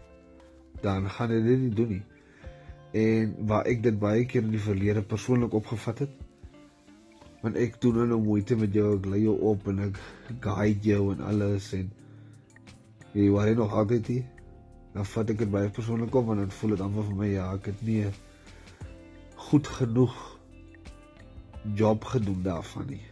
dan 0.85 1.09
gaan 1.11 1.33
hy 1.33 1.41
dit 1.45 1.63
nie 1.65 1.73
doen 1.75 1.95
nie. 1.97 2.03
En 2.95 3.33
waar 3.49 3.67
ek 3.71 3.83
dit 3.83 3.97
baie 3.99 4.27
keer 4.29 4.45
in 4.45 4.53
die 4.55 4.63
verlede 4.63 5.03
persoonlik 5.03 5.57
opgevat 5.57 6.05
het, 6.05 6.13
want 7.45 7.59
ek 7.61 7.81
doen 7.83 8.05
nou 8.09 8.21
moeite 8.23 8.57
met 8.57 8.73
jou, 8.73 8.95
ek 8.99 9.09
lei 9.13 9.25
jou 9.25 9.35
op 9.51 9.67
en 9.73 9.83
ek 9.89 9.99
guide 10.45 10.89
jou 10.89 11.01
en 11.13 11.25
alles 11.29 11.73
en 11.77 11.91
jy 13.15 13.27
waar 13.33 13.51
nog 13.57 13.75
altyd 13.81 14.13
hier, 14.13 14.29
dan 14.95 15.09
vat 15.11 15.33
ek 15.33 15.43
dit 15.43 15.51
baie 15.51 15.73
persoonlik 15.75 16.15
op 16.15 16.31
want 16.31 16.41
dan 16.41 16.55
voel 16.55 16.77
dit 16.77 16.85
amper 16.85 17.09
vir 17.09 17.19
my 17.19 17.33
ja, 17.33 17.49
ek 17.59 17.73
het 17.73 17.83
nie 17.87 18.05
goed 19.49 19.69
genoeg 19.81 20.15
job 21.77 22.05
gedoen 22.13 22.43
daarvan 22.45 22.87
nie. 22.93 23.03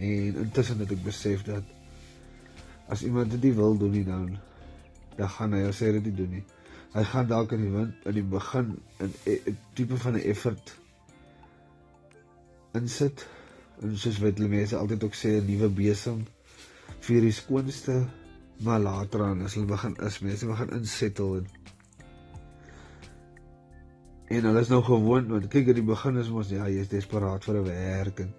En 0.00 0.40
intussen 0.46 0.80
het 0.80 0.94
ek 0.94 1.02
besef 1.04 1.44
dat 1.46 1.66
as 2.90 3.04
iemand 3.06 3.30
dit 3.34 3.42
nie 3.48 3.52
wil 3.54 3.76
doen 3.78 3.92
nie 3.94 4.06
dan 4.06 4.32
dan 5.18 5.28
gaan 5.36 5.54
hy 5.54 5.68
sê 5.76 5.92
dit 5.94 6.08
nie 6.08 6.16
doen 6.22 6.32
nie 6.38 6.44
hy 6.92 7.04
gaan 7.04 7.26
dalk 7.26 7.52
in 7.52 7.62
die 7.62 7.72
wind 7.74 8.06
in 8.10 8.14
die 8.14 8.26
begin 8.26 8.76
'n 8.98 9.56
tipe 9.74 9.96
van 9.96 10.14
'n 10.14 10.26
effort 10.32 10.74
insit. 12.74 13.26
En 13.82 13.96
soos 13.98 14.18
wat 14.18 14.38
hulle 14.38 14.48
mense 14.48 14.76
altyd 14.76 15.04
ook 15.04 15.14
sê 15.14 15.28
'n 15.38 15.46
nuwe 15.46 15.68
besem 15.68 16.26
vir 17.00 17.20
die 17.20 17.32
skoonste 17.32 18.06
maar 18.60 18.80
later 18.80 19.22
aan 19.24 19.42
as 19.42 19.54
hulle 19.54 19.66
begin 19.66 19.96
is 20.06 20.18
mense 20.20 20.46
begin 20.46 20.70
insettel 20.76 21.36
en 21.36 21.46
en 24.28 24.44
hulle 24.44 24.60
is 24.60 24.68
nou 24.68 24.82
gewoond 24.82 25.30
want 25.32 25.48
kyk 25.48 25.72
in 25.72 25.80
die 25.80 25.86
begin 25.86 26.20
is 26.20 26.28
mos 26.28 26.52
ja 26.52 26.68
jy 26.68 26.84
is 26.84 26.92
desperaat 26.92 27.44
vir 27.44 27.56
'n 27.60 27.64
werk 27.64 28.20
en 28.20 28.34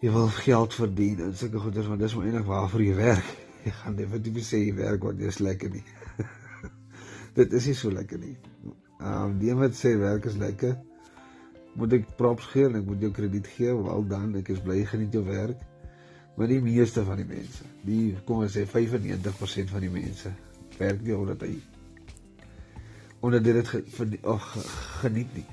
jy 0.00 0.10
wil 0.12 0.28
geld 0.28 0.74
verdien 0.74 1.20
en 1.20 1.36
sulke 1.36 1.58
goeders 1.58 1.86
want 1.86 2.00
dis 2.00 2.14
maar 2.14 2.26
enig 2.26 2.46
waarvoor 2.46 2.82
jy 2.82 2.94
werk. 2.94 3.28
Jy 3.64 3.70
gaan 3.72 3.94
definitief 3.96 4.44
sê 4.44 4.58
jy 4.60 4.74
werk 4.76 5.02
want 5.02 5.20
jy 5.20 5.28
is 5.32 5.38
lekker 5.40 5.70
nie 5.72 5.84
dit 7.34 7.52
is 7.52 7.66
nie 7.66 7.76
so 7.78 7.92
lekker 7.92 8.18
nie. 8.18 8.36
Ehm 9.00 9.22
um, 9.24 9.38
die 9.38 9.54
wat 9.58 9.76
sê 9.78 9.94
werk 9.98 10.26
is 10.30 10.36
lekker, 10.40 10.76
moet 11.74 11.92
ek 11.98 12.16
props 12.18 12.46
gee 12.52 12.68
en 12.68 12.78
ek 12.80 12.86
moet 12.86 13.02
jou 13.02 13.12
krediet 13.14 13.48
gee. 13.56 13.74
Wel 13.74 14.06
dan, 14.08 14.34
ek 14.40 14.52
is 14.54 14.62
bly 14.62 14.84
geniet 14.88 15.14
jou 15.14 15.24
werk. 15.26 15.60
Maar 16.34 16.50
die 16.50 16.60
meeste 16.62 17.04
van 17.06 17.20
die 17.20 17.28
mense, 17.28 17.66
die 17.86 18.16
kom 18.26 18.42
ons 18.42 18.56
sê 18.56 18.64
95% 18.66 19.70
van 19.70 19.84
die 19.84 19.92
mense 19.92 20.32
werk 20.78 21.04
nie 21.06 21.14
omdat 21.14 21.44
hy 21.46 21.52
omdat 23.24 23.44
dit 23.46 23.70
dit 23.70 24.26
of 24.28 24.42
geniet 25.00 25.30
nie. 25.38 25.46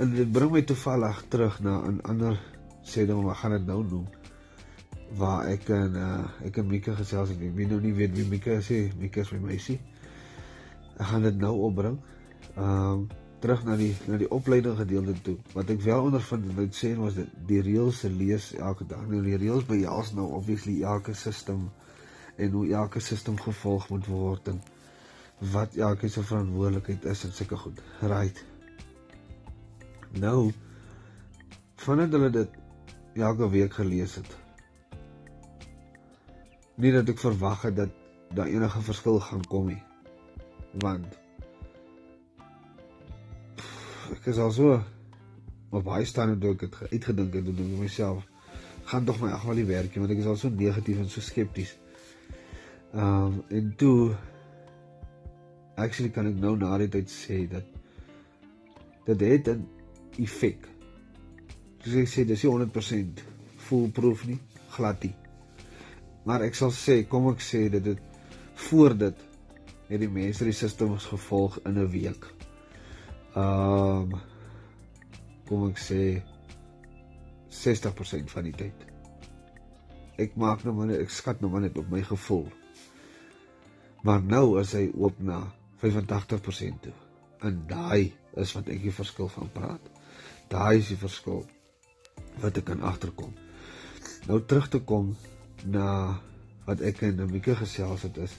En 0.00 0.10
dit 0.10 0.30
bring 0.32 0.50
my 0.50 0.62
toevallig 0.66 1.20
terug 1.28 1.60
na 1.60 1.76
'n 1.90 2.00
ander 2.08 2.40
sê 2.82 3.06
dan 3.06 3.24
maar 3.24 3.36
gaan 3.36 3.50
dit 3.50 3.66
nou 3.66 3.84
noem 3.84 4.08
waar 5.16 5.46
ek 5.46 5.68
en 5.68 5.94
uh, 5.94 6.24
ek 6.44 6.56
en 6.56 6.66
Mika 6.66 6.94
gesels 6.94 7.28
het. 7.28 7.40
Ek 7.40 7.54
weet 7.54 7.68
nou 7.68 7.80
nie 7.80 7.92
weet 7.94 8.16
wie 8.16 8.26
Mika 8.26 8.50
is 8.50 8.68
nie. 8.68 8.92
Mika 8.98 9.20
is 9.20 9.32
my 9.32 9.38
meisie. 9.38 9.80
Ek 10.96 11.06
gaan 11.10 11.22
dit 11.22 11.36
nou 11.40 11.56
opbring. 11.70 12.00
Ehm 12.54 12.92
um, 12.92 13.10
terug 13.42 13.64
na 13.66 13.74
die 13.76 13.90
na 14.06 14.18
die 14.20 14.28
opleiding 14.30 14.76
gedeelte 14.78 15.14
toe. 15.26 15.36
Wat 15.56 15.70
ek 15.74 15.80
wel 15.82 16.04
ondervind 16.06 16.52
wat 16.54 16.76
sê 16.78 16.92
was 16.98 17.16
dit 17.18 17.32
die 17.48 17.58
reëls 17.66 18.04
se 18.04 18.10
lees 18.10 18.52
elke 18.54 18.86
dag. 18.86 19.02
Nou 19.10 19.22
die 19.24 19.38
reëls 19.40 19.66
jou's 19.80 20.12
nou 20.14 20.28
obviously 20.38 20.76
elke 20.86 21.14
stelsel 21.18 21.64
en 22.36 22.54
hoe 22.54 22.64
elke 22.70 23.02
stelsel 23.02 23.36
gevolg 23.42 23.88
moet 23.90 24.06
word 24.06 24.52
en 24.54 24.62
wat 25.52 25.74
elke 25.74 26.08
se 26.08 26.22
verantwoordelikheid 26.22 27.10
is 27.14 27.24
en 27.26 27.34
sulke 27.34 27.58
goed. 27.64 27.82
Right. 28.00 28.44
Nou 30.22 30.52
vandat 31.82 32.14
hulle 32.14 32.30
dit 32.30 32.58
elke 33.18 33.50
week 33.50 33.74
gelees 33.74 34.20
het. 34.22 34.36
Nie 36.78 36.94
dat 36.94 37.10
ek 37.10 37.18
verwag 37.18 37.66
het 37.66 37.80
dat 37.82 38.02
daar 38.30 38.46
enige 38.46 38.86
verskil 38.86 39.18
gaan 39.20 39.42
kom 39.50 39.66
nie 39.74 39.82
want 40.80 41.18
ek 44.16 44.26
is 44.32 44.38
al 44.38 44.52
so 44.52 44.80
op 45.72 45.84
baie 45.84 46.04
staan 46.04 46.34
en 46.34 46.48
ek 46.52 46.66
het 46.66 46.76
uitgedink 46.92 47.34
en 47.34 47.54
doen 47.56 47.78
myself 47.78 48.24
gaan 48.84 49.04
tog 49.04 49.20
my 49.20 49.30
ag 49.32 49.44
wel 49.48 49.62
die 49.62 49.68
werkie 49.68 50.00
want 50.02 50.12
ek 50.12 50.20
is 50.24 50.28
al 50.28 50.36
so 50.36 50.48
negatief 50.48 50.98
en 50.98 51.08
so 51.08 51.20
skepties. 51.20 51.76
Ehm 52.92 53.24
um, 53.24 53.42
en 53.48 53.72
toe 53.76 54.14
actually 55.80 56.10
kan 56.12 56.28
ek 56.28 56.36
nou 56.36 56.56
na 56.60 56.76
die 56.82 56.90
tyd 56.92 57.08
sê 57.10 57.38
dat 57.48 57.64
dit 59.06 59.20
het 59.20 59.48
'n 59.48 59.66
effek. 60.18 60.68
Soos 61.82 61.96
ek 62.02 62.08
sê 62.08 62.24
dis 62.26 62.42
nie 62.44 62.52
100% 62.52 63.22
foolproof 63.56 64.26
nie, 64.26 64.38
glad 64.76 65.02
nie. 65.02 65.14
Maar 66.24 66.42
ek 66.42 66.54
sal 66.54 66.70
sê, 66.70 67.02
kom 67.08 67.28
ek 67.32 67.40
sê 67.40 67.68
dat 67.70 67.84
dit 67.84 67.98
voor 68.68 68.94
dit 68.98 69.16
het 69.92 70.00
die 70.00 70.10
mense 70.10 70.46
die 70.48 70.56
sistems 70.56 71.04
gevolg 71.12 71.58
in 71.68 71.78
'n 71.78 71.90
week. 71.90 72.26
Ehm 73.34 74.12
um, 74.12 74.20
kom 75.46 75.68
ek 75.68 75.78
sê 75.78 76.22
60% 77.52 78.30
van 78.32 78.44
die 78.48 78.56
tyd. 78.56 78.86
Ek 80.16 80.36
maak 80.36 80.64
nou 80.64 80.74
maar 80.74 80.90
ek 80.96 81.10
skat 81.10 81.40
nou 81.40 81.50
maar 81.52 81.60
net 81.60 81.78
op 81.78 81.90
my 81.90 82.02
gevoel. 82.02 82.48
Maar 84.02 84.22
nou 84.22 84.60
is 84.60 84.72
hy 84.72 84.90
oop 84.94 85.18
na 85.18 85.52
85% 85.82 86.80
toe. 86.80 86.94
En 87.40 87.64
daai 87.66 88.12
is 88.36 88.52
wat 88.52 88.68
ek 88.68 88.82
die 88.82 88.94
verskil 88.94 89.28
van 89.28 89.50
praat. 89.52 89.90
Daai 90.48 90.78
is 90.78 90.88
die 90.88 90.96
verskil 90.96 91.44
wat 92.40 92.56
ek 92.56 92.64
kan 92.64 92.80
agterkom. 92.80 93.34
Nou 94.26 94.40
terug 94.46 94.68
te 94.68 94.80
kom 94.80 95.16
na 95.64 96.18
wat 96.64 96.80
ek 96.80 97.02
en 97.02 97.16
Namika 97.16 97.54
gesels 97.54 98.02
het 98.02 98.16
is 98.16 98.36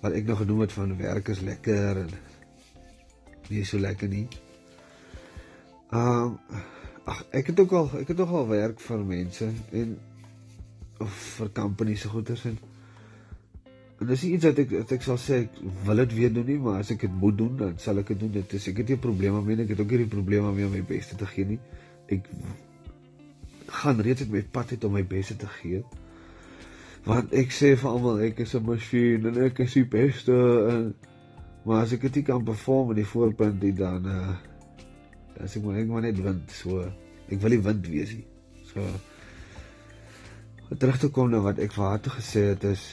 wat 0.00 0.12
ek 0.12 0.26
nog 0.26 0.38
genoem 0.42 0.60
het 0.66 0.72
van 0.72 0.96
werk 0.96 1.28
is 1.28 1.40
lekker 1.40 2.02
en 2.04 2.10
nie 3.48 3.64
so 3.64 3.78
lekker 3.78 4.08
nie. 4.08 4.26
Ehm 5.90 6.34
um, 6.34 6.38
ag 7.06 7.20
ek 7.38 7.52
het 7.52 7.60
ook 7.62 7.72
al 7.78 7.90
ek 8.00 8.08
het 8.10 8.18
nog 8.18 8.32
al 8.34 8.48
werk 8.50 8.80
vir 8.82 9.02
mense 9.06 9.46
en 9.80 9.92
of 10.98 11.18
vir 11.36 11.50
companies 11.54 12.02
se 12.02 12.08
goeders 12.10 12.42
en 12.50 12.56
en 14.00 14.10
dis 14.10 14.24
iets 14.26 14.48
wat 14.48 14.58
ek 14.58 14.72
wat 14.74 14.94
ek 14.96 15.06
sal 15.06 15.20
sê 15.22 15.38
ek 15.44 15.60
wil 15.86 16.02
dit 16.02 16.16
weer 16.16 16.32
doen 16.34 16.48
nie 16.50 16.58
maar 16.64 16.80
as 16.82 16.90
ek 16.90 17.06
dit 17.06 17.14
moet 17.20 17.38
doen 17.38 17.54
dan 17.60 17.76
sal 17.78 18.02
ek 18.02 18.10
dit 18.12 18.20
doen. 18.24 18.32
Dit 18.40 18.56
is 18.58 18.66
ek 18.72 18.82
het 18.82 18.90
nie 18.94 18.98
probleme 19.08 19.42
mee 19.46 19.62
ek 19.62 19.76
het 19.76 19.84
ook 19.84 19.94
nie 19.94 20.02
die 20.02 20.14
probleme 20.16 20.50
mee 20.56 20.66
om 20.66 20.74
my 20.74 20.82
beste 20.88 21.16
te 21.20 21.28
gee 21.30 21.52
nie. 21.54 21.60
Ek 22.10 22.26
gaan 23.82 24.02
reeds 24.02 24.26
uit 24.26 24.34
my 24.34 24.42
pad 24.42 24.74
uit 24.74 24.84
om 24.84 24.98
my 24.98 25.04
beste 25.06 25.38
te 25.38 25.48
gee 25.60 25.84
want 27.06 27.32
ek 27.32 27.52
sê 27.54 27.76
vir 27.76 27.90
almal 27.90 28.20
ek 28.20 28.40
is 28.44 28.54
'n 28.54 28.66
masjien 28.66 29.26
en 29.26 29.44
ek 29.44 29.60
is 29.60 29.74
die 29.74 29.84
beste 29.84 30.34
en 30.70 30.94
Maar 31.66 31.82
as 31.82 31.96
ek 31.96 32.04
dit 32.06 32.22
kan 32.28 32.44
perform 32.46 32.92
in 32.92 33.00
die 33.00 33.08
voorpunt 33.10 33.58
die 33.58 33.74
dan 33.74 34.06
uh 34.06 34.34
as 35.42 35.56
ek 35.58 35.64
maar 35.66 35.76
ek 35.76 35.88
maar 35.90 36.04
net 36.04 36.20
wind 36.22 36.52
so 36.54 36.78
ek 37.26 37.40
wil 37.42 37.52
nie 37.52 37.64
wind 37.64 37.88
wees 37.90 38.12
nie. 38.14 38.22
So 38.70 38.84
terug 40.78 41.00
te 41.02 41.10
kom 41.10 41.32
na 41.32 41.42
wat 41.42 41.58
ek 41.60 41.74
vir 41.74 41.84
haar 41.84 41.98
toe 42.04 42.14
gesê 42.14 42.44
het 42.52 42.64
is 42.70 42.86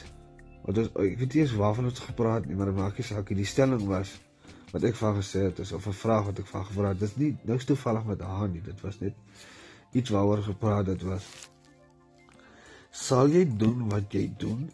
wat 0.66 0.82
is 0.82 0.90
ek 0.90 1.14
weet 1.22 1.36
nie 1.36 1.44
eens 1.44 1.54
waarvan 1.60 1.88
ons 1.92 2.02
gepraat 2.02 2.50
nie, 2.50 2.58
maar 2.58 2.72
dit 2.72 2.80
maak 2.80 2.98
nie 2.98 3.06
saak. 3.06 3.30
Die 3.30 3.46
stelling 3.46 3.86
was 3.86 4.10
wat 4.74 4.90
ek 4.90 4.98
vir 4.98 5.06
haar 5.06 5.18
gesê 5.22 5.46
het 5.46 5.62
is 5.62 5.72
of 5.78 5.86
'n 5.86 5.98
vraag 6.02 6.26
wat 6.32 6.42
ek 6.42 6.50
vir 6.50 6.58
haar 6.58 6.68
gevra 6.72 6.92
het. 6.92 7.00
Dit 7.00 7.08
is 7.08 7.16
nie 7.16 7.32
niks 7.46 7.70
toevallig 7.70 8.04
met 8.10 8.20
haar 8.26 8.48
nie. 8.48 8.60
Dit 8.60 8.80
was 8.82 8.98
net 9.00 9.14
iets 9.92 10.10
waaroor 10.10 10.42
gepraat 10.42 10.90
het 10.90 11.02
was 11.02 11.30
sal 12.94 13.28
jy 13.32 13.42
doen 13.58 13.88
wat 13.90 14.12
jy 14.14 14.28
doen 14.38 14.68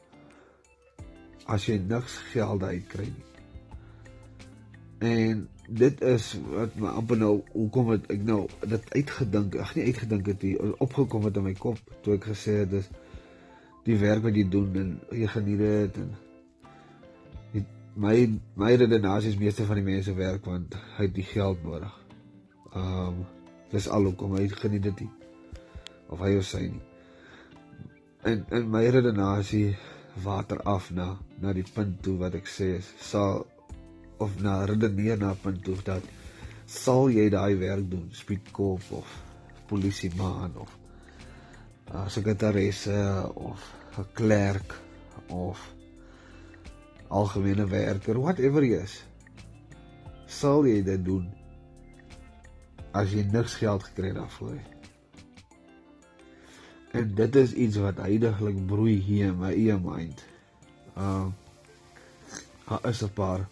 as 1.51 1.65
jy 1.67 1.79
niks 1.81 2.19
geld 2.31 2.63
uitkry 2.63 3.09
nie. 3.09 3.29
En 5.01 5.47
dit 5.81 6.03
is 6.05 6.27
wat 6.53 6.75
my 6.83 6.93
amper 7.01 7.17
nou 7.17 7.33
hoekom 7.55 7.95
het 7.95 8.09
ek 8.13 8.25
nou 8.27 8.43
dit 8.69 8.91
uitgedink, 8.93 9.57
ag 9.63 9.73
nie 9.77 9.87
uitgedink 9.89 10.29
het 10.29 10.45
nie, 10.45 10.57
opgekom 10.85 11.25
het 11.29 11.39
in 11.41 11.47
my 11.49 11.55
kop 11.57 11.81
toe 12.05 12.19
ek 12.19 12.29
gesê 12.33 12.59
het 12.65 12.75
dis 12.75 12.91
die 13.87 13.97
werk 14.03 14.27
wat 14.27 14.37
jy 14.37 14.45
doen 14.53 14.77
en 14.77 14.93
jy 15.17 15.31
geniet 15.33 15.63
dit 15.65 16.03
en 16.03 16.13
die, 17.55 17.65
my 17.97 18.15
my 18.61 18.75
redenasie 18.77 19.33
is 19.33 19.41
meeste 19.41 19.65
van 19.65 19.81
die 19.81 19.87
mense 19.89 20.15
werk 20.19 20.45
want 20.51 20.77
hy 20.99 21.09
het 21.09 21.17
die 21.17 21.29
geld 21.33 21.65
nodig. 21.65 21.97
Ehm 22.75 23.09
um, 23.09 23.25
dis 23.71 23.87
al 23.89 24.11
hoekom 24.11 24.35
hy 24.35 24.49
geniet 24.51 24.89
dit 24.91 25.05
nie. 25.07 25.11
Of 26.11 26.21
hy 26.27 26.35
of 26.37 26.45
sy 26.45 26.67
nie. 26.67 26.90
En 28.23 28.45
en 28.49 28.69
my 28.71 28.85
redenasie 28.89 29.77
water 30.23 30.61
af 30.63 30.91
na 30.91 31.17
na 31.41 31.53
die 31.57 31.65
punt 31.75 32.03
toe 32.05 32.19
wat 32.21 32.35
ek 32.37 32.49
sê 32.53 32.69
sal 33.01 33.47
of 34.21 34.35
na 34.45 34.65
redeneer 34.69 35.17
na 35.19 35.33
punt 35.43 35.63
toe 35.65 35.77
dat 35.85 36.05
sal 36.67 37.09
jy 37.09 37.31
daai 37.33 37.57
werk 37.57 37.87
doen 37.91 38.09
speedkop 38.13 38.91
of 38.99 39.15
polisieman 39.71 40.53
of 40.61 40.75
uh, 41.95 42.09
sekretaresse 42.09 42.99
of 43.35 43.65
'n 43.99 44.07
klerk 44.13 44.75
of 45.29 45.63
algemene 47.09 47.67
werker 47.67 48.21
whatever 48.21 48.63
jy 48.65 48.83
is 48.83 48.99
sal 50.27 50.67
jy 50.67 50.83
dit 50.83 51.05
doen 51.05 51.27
as 52.93 53.17
jy 53.17 53.25
niks 53.33 53.57
geld 53.63 53.83
gekry 53.89 54.13
het 54.13 54.21
daarvoor 54.21 54.61
en 56.91 57.15
dit 57.15 57.37
is 57.37 57.53
iets 57.53 57.77
wat 57.77 58.01
heidaglik 58.03 58.59
broei 58.67 58.97
hier 58.99 59.31
in 59.31 59.39
my 59.39 59.53
eie 59.55 59.79
mind 59.79 60.25
uh 60.97 61.29
daar 62.71 62.87
is 62.87 63.03
'n 63.03 63.13
paar 63.15 63.49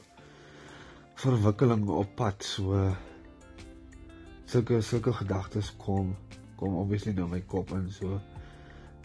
verwikkelinge 1.14 1.92
op 1.92 2.10
pad 2.14 2.44
so 2.44 2.94
sulke 4.44 4.80
sulke 4.80 5.12
gedagtes 5.12 5.72
kom 5.76 6.16
kom 6.56 6.74
obviously 6.74 7.12
nou 7.12 7.28
my 7.28 7.40
kop 7.40 7.70
in 7.70 7.90
so 7.90 8.20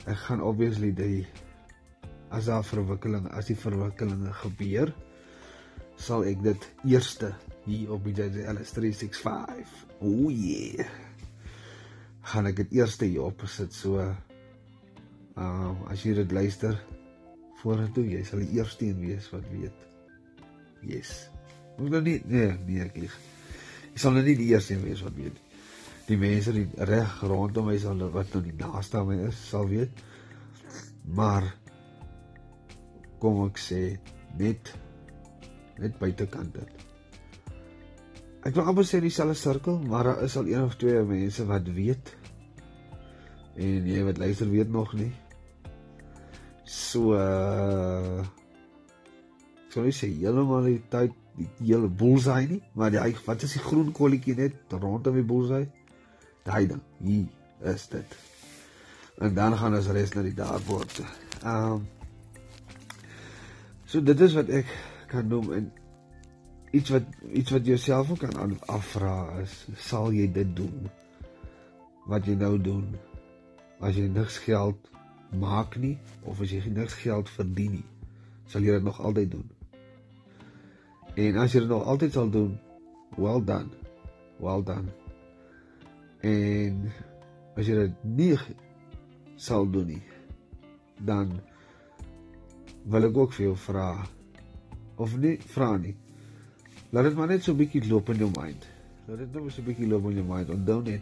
ek 0.06 0.18
gaan 0.18 0.42
obviously 0.42 0.94
die 0.94 1.28
as 2.30 2.46
daar 2.46 2.64
verwikkelinge 2.64 3.30
as 3.30 3.46
die 3.46 3.58
verwikkelinge 3.58 4.34
gebeur 4.34 4.94
sal 5.96 6.26
ek 6.26 6.44
dit 6.44 6.70
eerste 6.84 7.34
hier 7.66 7.92
op 7.94 8.04
die 8.04 8.14
JLS365 8.14 9.74
o 10.00 10.08
oh 10.08 10.30
yeah 10.30 11.13
gaan 12.32 12.48
ek 12.50 12.62
dit 12.64 12.80
eerste 12.80 13.10
hier 13.10 13.28
op 13.28 13.44
sit 13.52 13.74
so 13.76 14.00
uh 14.00 15.72
as 15.92 16.04
jy 16.06 16.14
dit 16.22 16.32
luister 16.32 16.78
vorentoe 17.62 18.06
jy 18.16 18.24
sal 18.28 18.44
die 18.44 18.60
eerste 18.60 18.86
een 18.88 19.00
wees 19.02 19.30
wat 19.34 19.48
weet 19.52 19.88
yes 20.86 21.16
Moet 21.78 21.90
nou 21.90 22.02
nie 22.06 22.20
nee, 22.30 22.52
nee 22.68 22.84
ek 22.84 22.98
lieg. 23.02 23.16
Jy 23.94 24.02
sal 24.02 24.16
nou 24.16 24.24
nie 24.26 24.38
die 24.38 24.52
eerste 24.54 24.78
wees 24.82 25.02
wat 25.06 25.18
weet. 25.18 25.40
Die 26.08 26.20
mense 26.20 26.54
die 26.54 26.68
reg 26.90 27.20
rondom 27.26 27.70
my 27.70 27.78
sal 27.82 28.02
wat 28.14 28.34
nou 28.36 28.44
die 28.46 28.56
naaste 28.60 29.00
aan 29.00 29.10
my 29.10 29.20
is, 29.30 29.40
sal 29.50 29.70
weet. 29.72 30.04
Maar 31.18 31.48
kom 33.24 33.46
ek 33.48 33.62
sê 33.62 33.84
net 34.40 34.74
net 35.82 35.98
buitekant 35.98 36.54
dit. 36.54 36.84
Ek 38.44 38.56
wil 38.58 38.68
amper 38.68 38.86
sê 38.88 39.00
dieselfde 39.00 39.38
sirkel, 39.40 39.80
maar 39.88 40.10
daar 40.10 40.24
is 40.26 40.36
al 40.38 40.50
een 40.52 40.64
of 40.68 40.76
twee 40.76 41.00
mense 41.08 41.46
wat 41.48 41.68
weet. 41.76 42.12
En 43.56 43.88
jy 43.88 44.04
wat 44.04 44.20
luister 44.20 44.50
weet 44.52 44.72
nog 44.72 44.94
nie. 45.00 45.12
So 46.68 47.16
uh 47.18 48.24
sou 49.74 49.88
jy 49.88 49.94
sê 49.96 50.10
heeltemal 50.12 50.68
die 50.70 50.82
tyd 50.92 51.16
die 51.38 51.48
hele 51.72 51.88
bullseye 51.90 52.46
nie, 52.52 52.60
maar 52.78 52.92
die 52.94 53.16
wat 53.26 53.48
is 53.48 53.56
die 53.58 53.64
groen 53.64 53.90
kolletjie 53.96 54.36
net 54.38 54.76
rondom 54.76 55.18
die 55.18 55.26
bullseye? 55.26 55.66
Daai 56.46 56.68
ding. 56.68 56.84
Hier 57.00 57.74
is 57.74 57.88
dit. 57.90 58.20
En 59.24 59.34
dan 59.34 59.56
gaan 59.58 59.76
ons 59.80 59.90
res 59.96 60.14
na 60.14 60.22
die 60.26 60.36
dartboard. 60.38 61.02
Ehm 61.42 61.80
um, 61.80 61.84
So 63.94 64.02
dit 64.02 64.22
is 64.26 64.34
wat 64.34 64.48
ek 64.50 64.70
kan 65.12 65.28
noem 65.30 65.52
en 65.54 65.66
iets 66.74 66.90
wat 66.90 67.04
iets 67.32 67.52
wat 67.54 67.66
jouself 67.66 68.12
ook 68.12 68.24
kan 68.26 68.60
afvra 68.66 69.40
is, 69.42 69.54
sal 69.78 70.12
jy 70.14 70.26
dit 70.34 70.56
doen? 70.58 70.90
Wat 72.10 72.26
jy 72.26 72.34
nou 72.36 72.58
doen? 72.62 72.88
As 73.84 73.96
jy 73.96 74.08
niks 74.10 74.40
geld 74.42 74.90
maak 75.38 75.78
nie 75.82 75.96
of 76.26 76.42
as 76.42 76.54
jy 76.54 76.64
niks 76.74 76.98
geld 77.04 77.30
verdien 77.30 77.78
nie, 77.78 77.86
sal 78.50 78.66
jy 78.66 78.80
dit 78.80 78.90
nog 78.90 79.00
altyd 79.02 79.32
doen? 79.36 79.48
En 81.14 81.38
as 81.38 81.54
jy 81.54 81.62
dit 81.62 81.70
nog 81.70 81.86
altyd 81.94 82.18
sal 82.18 82.30
doen, 82.34 82.58
well 83.22 83.44
done. 83.46 83.70
Well 84.42 84.66
done. 84.66 84.90
En 86.26 86.88
as 87.54 87.70
jy 87.70 87.84
dit 87.84 88.06
nie 88.18 88.34
sal 89.38 89.70
doen 89.70 89.92
nie, 89.94 90.04
dan 91.06 91.38
wil 92.90 93.12
ek 93.12 93.18
ook 93.18 93.38
vir 93.38 93.52
jou 93.52 93.58
vra 93.70 93.92
of 94.98 95.14
nie 95.22 95.38
vra 95.54 95.76
nie. 95.78 95.94
Laat 96.94 97.10
dit 97.10 97.16
maar 97.18 97.32
net 97.32 97.44
so 97.44 97.52
'n 97.54 97.58
bietjie 97.58 97.88
loop 97.90 98.10
in 98.10 98.20
jou 98.22 98.32
mind. 98.38 98.68
Laat 99.08 99.18
dit 99.18 99.34
net 99.34 99.52
so 99.52 99.62
'n 99.62 99.66
bietjie 99.66 99.88
loop 99.88 100.06
in 100.10 100.20
jou 100.22 100.26
mind. 100.26 100.50
Onthou 100.50 100.82
net 100.82 101.02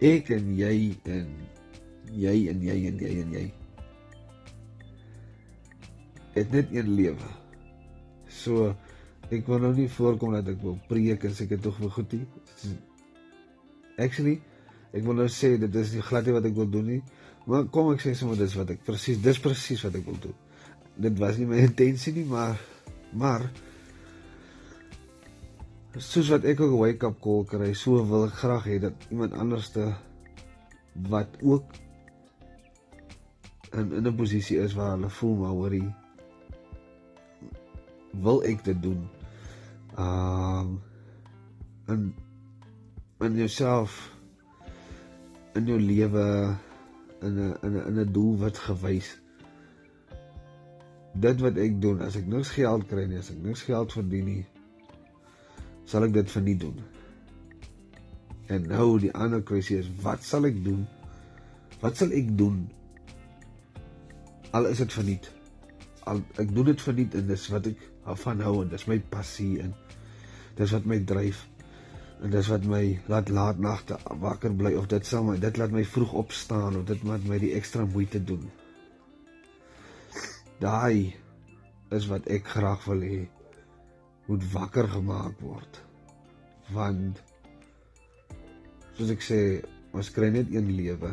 ek 0.00 0.30
en 0.30 0.56
jy 0.56 0.96
en 1.04 1.28
jy 2.12 2.48
en 2.48 2.60
jy 2.62 2.76
en 2.88 2.98
jy 2.98 3.12
en 3.22 3.32
jy. 3.32 3.52
Het 6.34 6.50
net 6.52 6.68
een 6.72 6.94
lewe. 6.94 7.30
So 8.28 8.74
ek 9.30 9.46
wil 9.46 9.58
nou 9.58 9.74
nie 9.74 9.88
voorkom 9.88 10.32
dat 10.32 10.48
ek 10.48 10.60
wil 10.62 10.78
preek 10.88 11.24
en 11.24 11.34
seker 11.34 11.60
tog 11.60 11.76
vir 11.76 11.90
goed 11.90 12.12
nie. 12.12 12.26
Actually, 13.96 14.40
ek 14.92 15.02
wil 15.04 15.14
nou 15.14 15.28
sê 15.28 15.56
dit 15.58 15.74
is 15.74 15.94
nie 15.94 16.02
glad 16.02 16.26
nie 16.26 16.36
wat 16.36 16.44
ek 16.44 16.54
wil 16.54 16.68
doen 16.68 16.86
nie. 16.86 17.02
Maar 17.46 17.64
kom 17.72 17.92
ek 17.94 18.04
sê 18.04 18.14
sommer 18.14 18.36
dis 18.36 18.54
wat 18.54 18.70
ek 18.70 18.84
presies 18.84 19.22
dis 19.24 19.40
presies 19.40 19.82
wat 19.82 19.96
ek 19.96 20.04
wil 20.04 20.20
doen. 20.20 20.36
Dit 21.00 21.18
was 21.18 21.38
nie 21.38 21.46
my 21.46 21.56
intensie 21.64 22.12
nie, 22.12 22.26
maar 22.28 22.60
maar 23.12 23.48
soos 25.98 26.30
wat 26.30 26.44
ek 26.46 26.60
ook 26.60 26.72
'n 26.72 26.78
wake 26.78 27.06
up 27.06 27.20
call 27.20 27.44
kry, 27.44 27.74
so 27.74 28.06
wil 28.06 28.24
ek 28.26 28.38
graag 28.38 28.64
hê 28.64 28.78
dat 28.78 28.94
iemand 29.10 29.32
anderste 29.32 29.94
wat 31.08 31.28
ook 31.42 31.64
in 33.72 33.92
in 33.92 34.06
'n 34.06 34.14
posisie 34.14 34.58
is 34.58 34.74
waar 34.74 34.90
hulle 34.90 35.10
voel 35.10 35.34
maar 35.36 35.56
hoorie 35.58 35.94
wil 38.12 38.42
ek 38.42 38.64
dit 38.64 38.82
doen? 38.82 39.08
Um 39.98 40.80
in 41.88 42.14
in 43.20 43.36
jouself 43.36 44.16
in 45.54 45.66
jou 45.66 45.80
lewe 45.80 46.56
in 47.20 47.34
'n 47.34 47.56
in 47.62 47.72
'n 47.74 47.86
in 47.86 47.98
'n 47.98 48.12
doel 48.12 48.38
wat 48.38 48.58
gewys. 48.58 49.20
Dit 51.14 51.40
wat 51.40 51.56
ek 51.56 51.80
doen 51.80 52.00
as 52.00 52.16
ek 52.16 52.26
niks 52.26 52.50
geld 52.50 52.86
kry 52.86 53.04
nie 53.06 53.18
as 53.18 53.30
ek 53.30 53.42
niks 53.42 53.62
geld 53.62 53.92
verdien 53.92 54.24
nie 54.24 54.46
sal 55.88 56.04
ek 56.04 56.14
dit 56.18 56.30
vir 56.36 56.44
nie 56.44 56.56
doen? 56.60 56.78
En 58.52 58.64
nou 58.68 58.86
die 59.00 59.12
ander 59.16 59.42
kwessie 59.44 59.78
is 59.80 59.88
wat 60.04 60.24
sal 60.24 60.48
ek 60.48 60.60
doen? 60.64 60.84
Wat 61.82 62.00
sal 62.00 62.12
ek 62.16 62.32
doen? 62.38 62.64
Al 64.56 64.70
is 64.70 64.80
dit 64.80 64.96
verniet. 64.96 65.28
Al 66.08 66.22
ek 66.40 66.52
doen 66.56 66.70
dit 66.70 66.80
verniet 66.80 67.16
en 67.18 67.28
dis 67.28 67.46
wat 67.52 67.68
ek 67.68 67.84
van 68.24 68.40
hou 68.40 68.62
en 68.62 68.72
dis 68.72 68.88
my 68.88 68.96
passie 69.12 69.58
en 69.64 69.74
dis 70.58 70.72
wat 70.74 70.86
my 70.88 70.96
dryf 71.06 71.44
en 72.24 72.32
dis 72.32 72.48
wat 72.50 72.64
my 72.66 72.82
laat 73.12 73.28
laat 73.30 73.60
nagte 73.62 73.98
wakker 74.22 74.54
bly 74.58 74.72
of 74.80 74.88
dit 74.90 75.06
sal 75.06 75.26
my 75.26 75.36
dit 75.38 75.60
laat 75.60 75.74
my 75.74 75.84
vroeg 75.86 76.16
opstaan 76.18 76.80
of 76.80 76.88
dit 76.88 77.04
maak 77.06 77.26
my 77.28 77.38
die 77.38 77.52
ekstra 77.58 77.84
moeite 77.86 78.22
doen. 78.24 78.48
Daai 80.58 81.14
is 81.94 82.08
wat 82.10 82.26
ek 82.32 82.48
graag 82.56 82.88
wil 82.90 83.04
hê 83.06 83.20
moet 84.28 84.46
wakker 84.52 84.88
gemaak 84.94 85.40
word 85.40 85.82
want 86.76 87.22
soos 88.96 89.12
ek 89.16 89.22
sê 89.24 89.42
ons 89.96 90.10
kry 90.14 90.30
net 90.30 90.50
een 90.52 90.72
lewe 90.76 91.12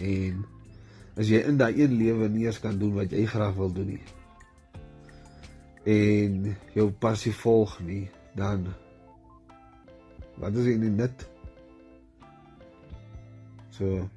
en 0.00 0.42
as 1.18 1.30
jy 1.30 1.44
in 1.46 1.58
daai 1.58 1.74
een 1.76 1.96
lewe 1.98 2.28
nie 2.28 2.46
eens 2.46 2.62
kan 2.62 2.78
doen 2.78 2.94
wat 2.98 3.12
jy 3.12 3.26
graag 3.30 3.58
wil 3.58 3.74
doen 3.74 3.94
nie 3.94 4.04
en 5.84 6.56
jou 6.72 6.88
passie 7.00 7.32
volg 7.36 7.76
nie, 7.84 8.08
dan 8.36 8.66
wat 10.40 10.56
is 10.56 10.66
in 10.72 10.96
dit? 10.96 11.26
So 13.76 14.08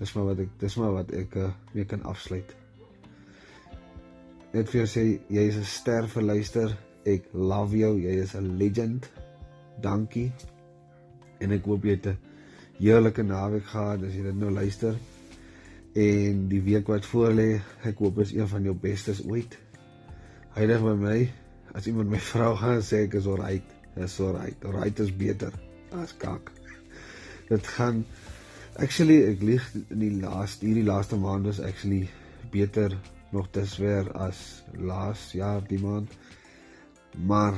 dis 0.00 0.14
maar 0.16 0.30
wat 0.30 0.40
ek 0.46 0.54
dis 0.62 0.76
maar 0.80 0.94
wat 0.96 1.12
ek 1.12 1.36
uh, 1.36 1.50
mee 1.74 1.84
kan 1.84 2.02
afsluit. 2.08 2.54
Net 4.54 4.70
vir 4.70 4.80
jou 4.80 4.86
sê 4.88 5.04
jy 5.28 5.44
is 5.52 5.58
'n 5.60 5.68
ster 5.68 6.08
vir 6.08 6.22
luister. 6.22 6.76
Ek 7.04 7.28
love 7.32 7.76
jou. 7.76 8.00
Jy 8.00 8.20
is 8.22 8.34
'n 8.34 8.56
legend. 8.56 9.10
Dankie. 9.80 10.32
En 11.38 11.50
ek 11.50 11.64
hoop 11.64 11.84
jy 11.84 11.90
het 11.90 12.06
'n 12.06 12.18
heerlike 12.78 13.22
naweek 13.22 13.64
gehad 13.64 14.02
as 14.02 14.14
jy 14.14 14.22
dit 14.22 14.36
nou 14.36 14.50
luister. 14.50 14.96
En 15.94 16.48
die 16.48 16.62
week 16.62 16.86
wat 16.86 17.06
voorlê, 17.06 17.60
ek 17.84 17.98
hoop 17.98 18.18
is 18.18 18.32
een 18.32 18.48
van 18.48 18.62
jou 18.62 18.74
bestes 18.74 19.24
ooit. 19.24 19.58
Heilig 20.54 20.82
by 20.82 20.94
my. 20.94 21.30
As 21.74 21.86
iemand 21.86 22.10
my 22.10 22.18
vrou 22.18 22.56
gaan 22.56 22.82
sê 22.82 23.04
ek 23.06 23.14
is 23.14 23.26
alright. 23.26 23.64
Dis 23.94 24.20
alright. 24.20 24.64
Alright 24.64 24.98
is 24.98 25.16
beter 25.16 25.52
as 25.92 26.16
kak. 26.16 26.50
Dit 27.48 27.66
gaan 27.66 28.04
actually 28.78 29.24
ek 29.26 29.42
lieg 29.42 29.64
in 29.90 29.98
die 29.98 30.12
laaste 30.22 30.66
hierdie 30.66 30.86
laaste 30.86 31.18
maand 31.18 31.48
was 31.50 31.60
actually 31.60 32.08
beter 32.50 32.94
nog 33.34 33.50
diswer 33.54 34.06
as 34.14 34.62
laas 34.78 35.32
jaar 35.34 35.62
die 35.66 35.80
maand. 35.82 36.10
Maar 37.18 37.54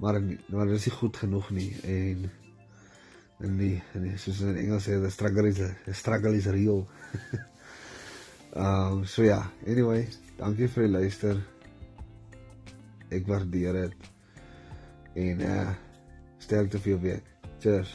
maar 0.00 0.20
maar 0.48 0.66
dit 0.66 0.76
is 0.76 0.84
nie 0.84 0.96
goed 0.96 1.16
genoeg 1.16 1.50
nie 1.50 1.70
en 1.84 2.30
en 3.40 3.56
die 3.56 3.82
en 3.94 4.02
die, 4.02 4.16
soos 4.20 4.40
in 4.44 4.56
Engels 4.56 4.88
sê 4.88 4.96
the 5.00 5.10
struggle 5.10 5.48
is 5.48 5.60
the 5.84 5.94
struggle 5.96 6.36
is 6.36 6.46
real. 6.46 6.86
um 8.64 9.04
so 9.04 9.22
ja, 9.24 9.42
anyway, 9.66 10.08
dankie 10.40 10.68
vir 10.68 10.86
die 10.86 10.92
luister 10.96 11.42
ek 13.10 13.28
waardeer 13.28 13.82
dit. 13.84 14.10
En 15.28 15.46
uh 15.48 15.68
sterkte 16.40 16.80
vir 16.80 16.94
jou 16.94 17.00
week. 17.04 17.36
Cheers. 17.60 17.92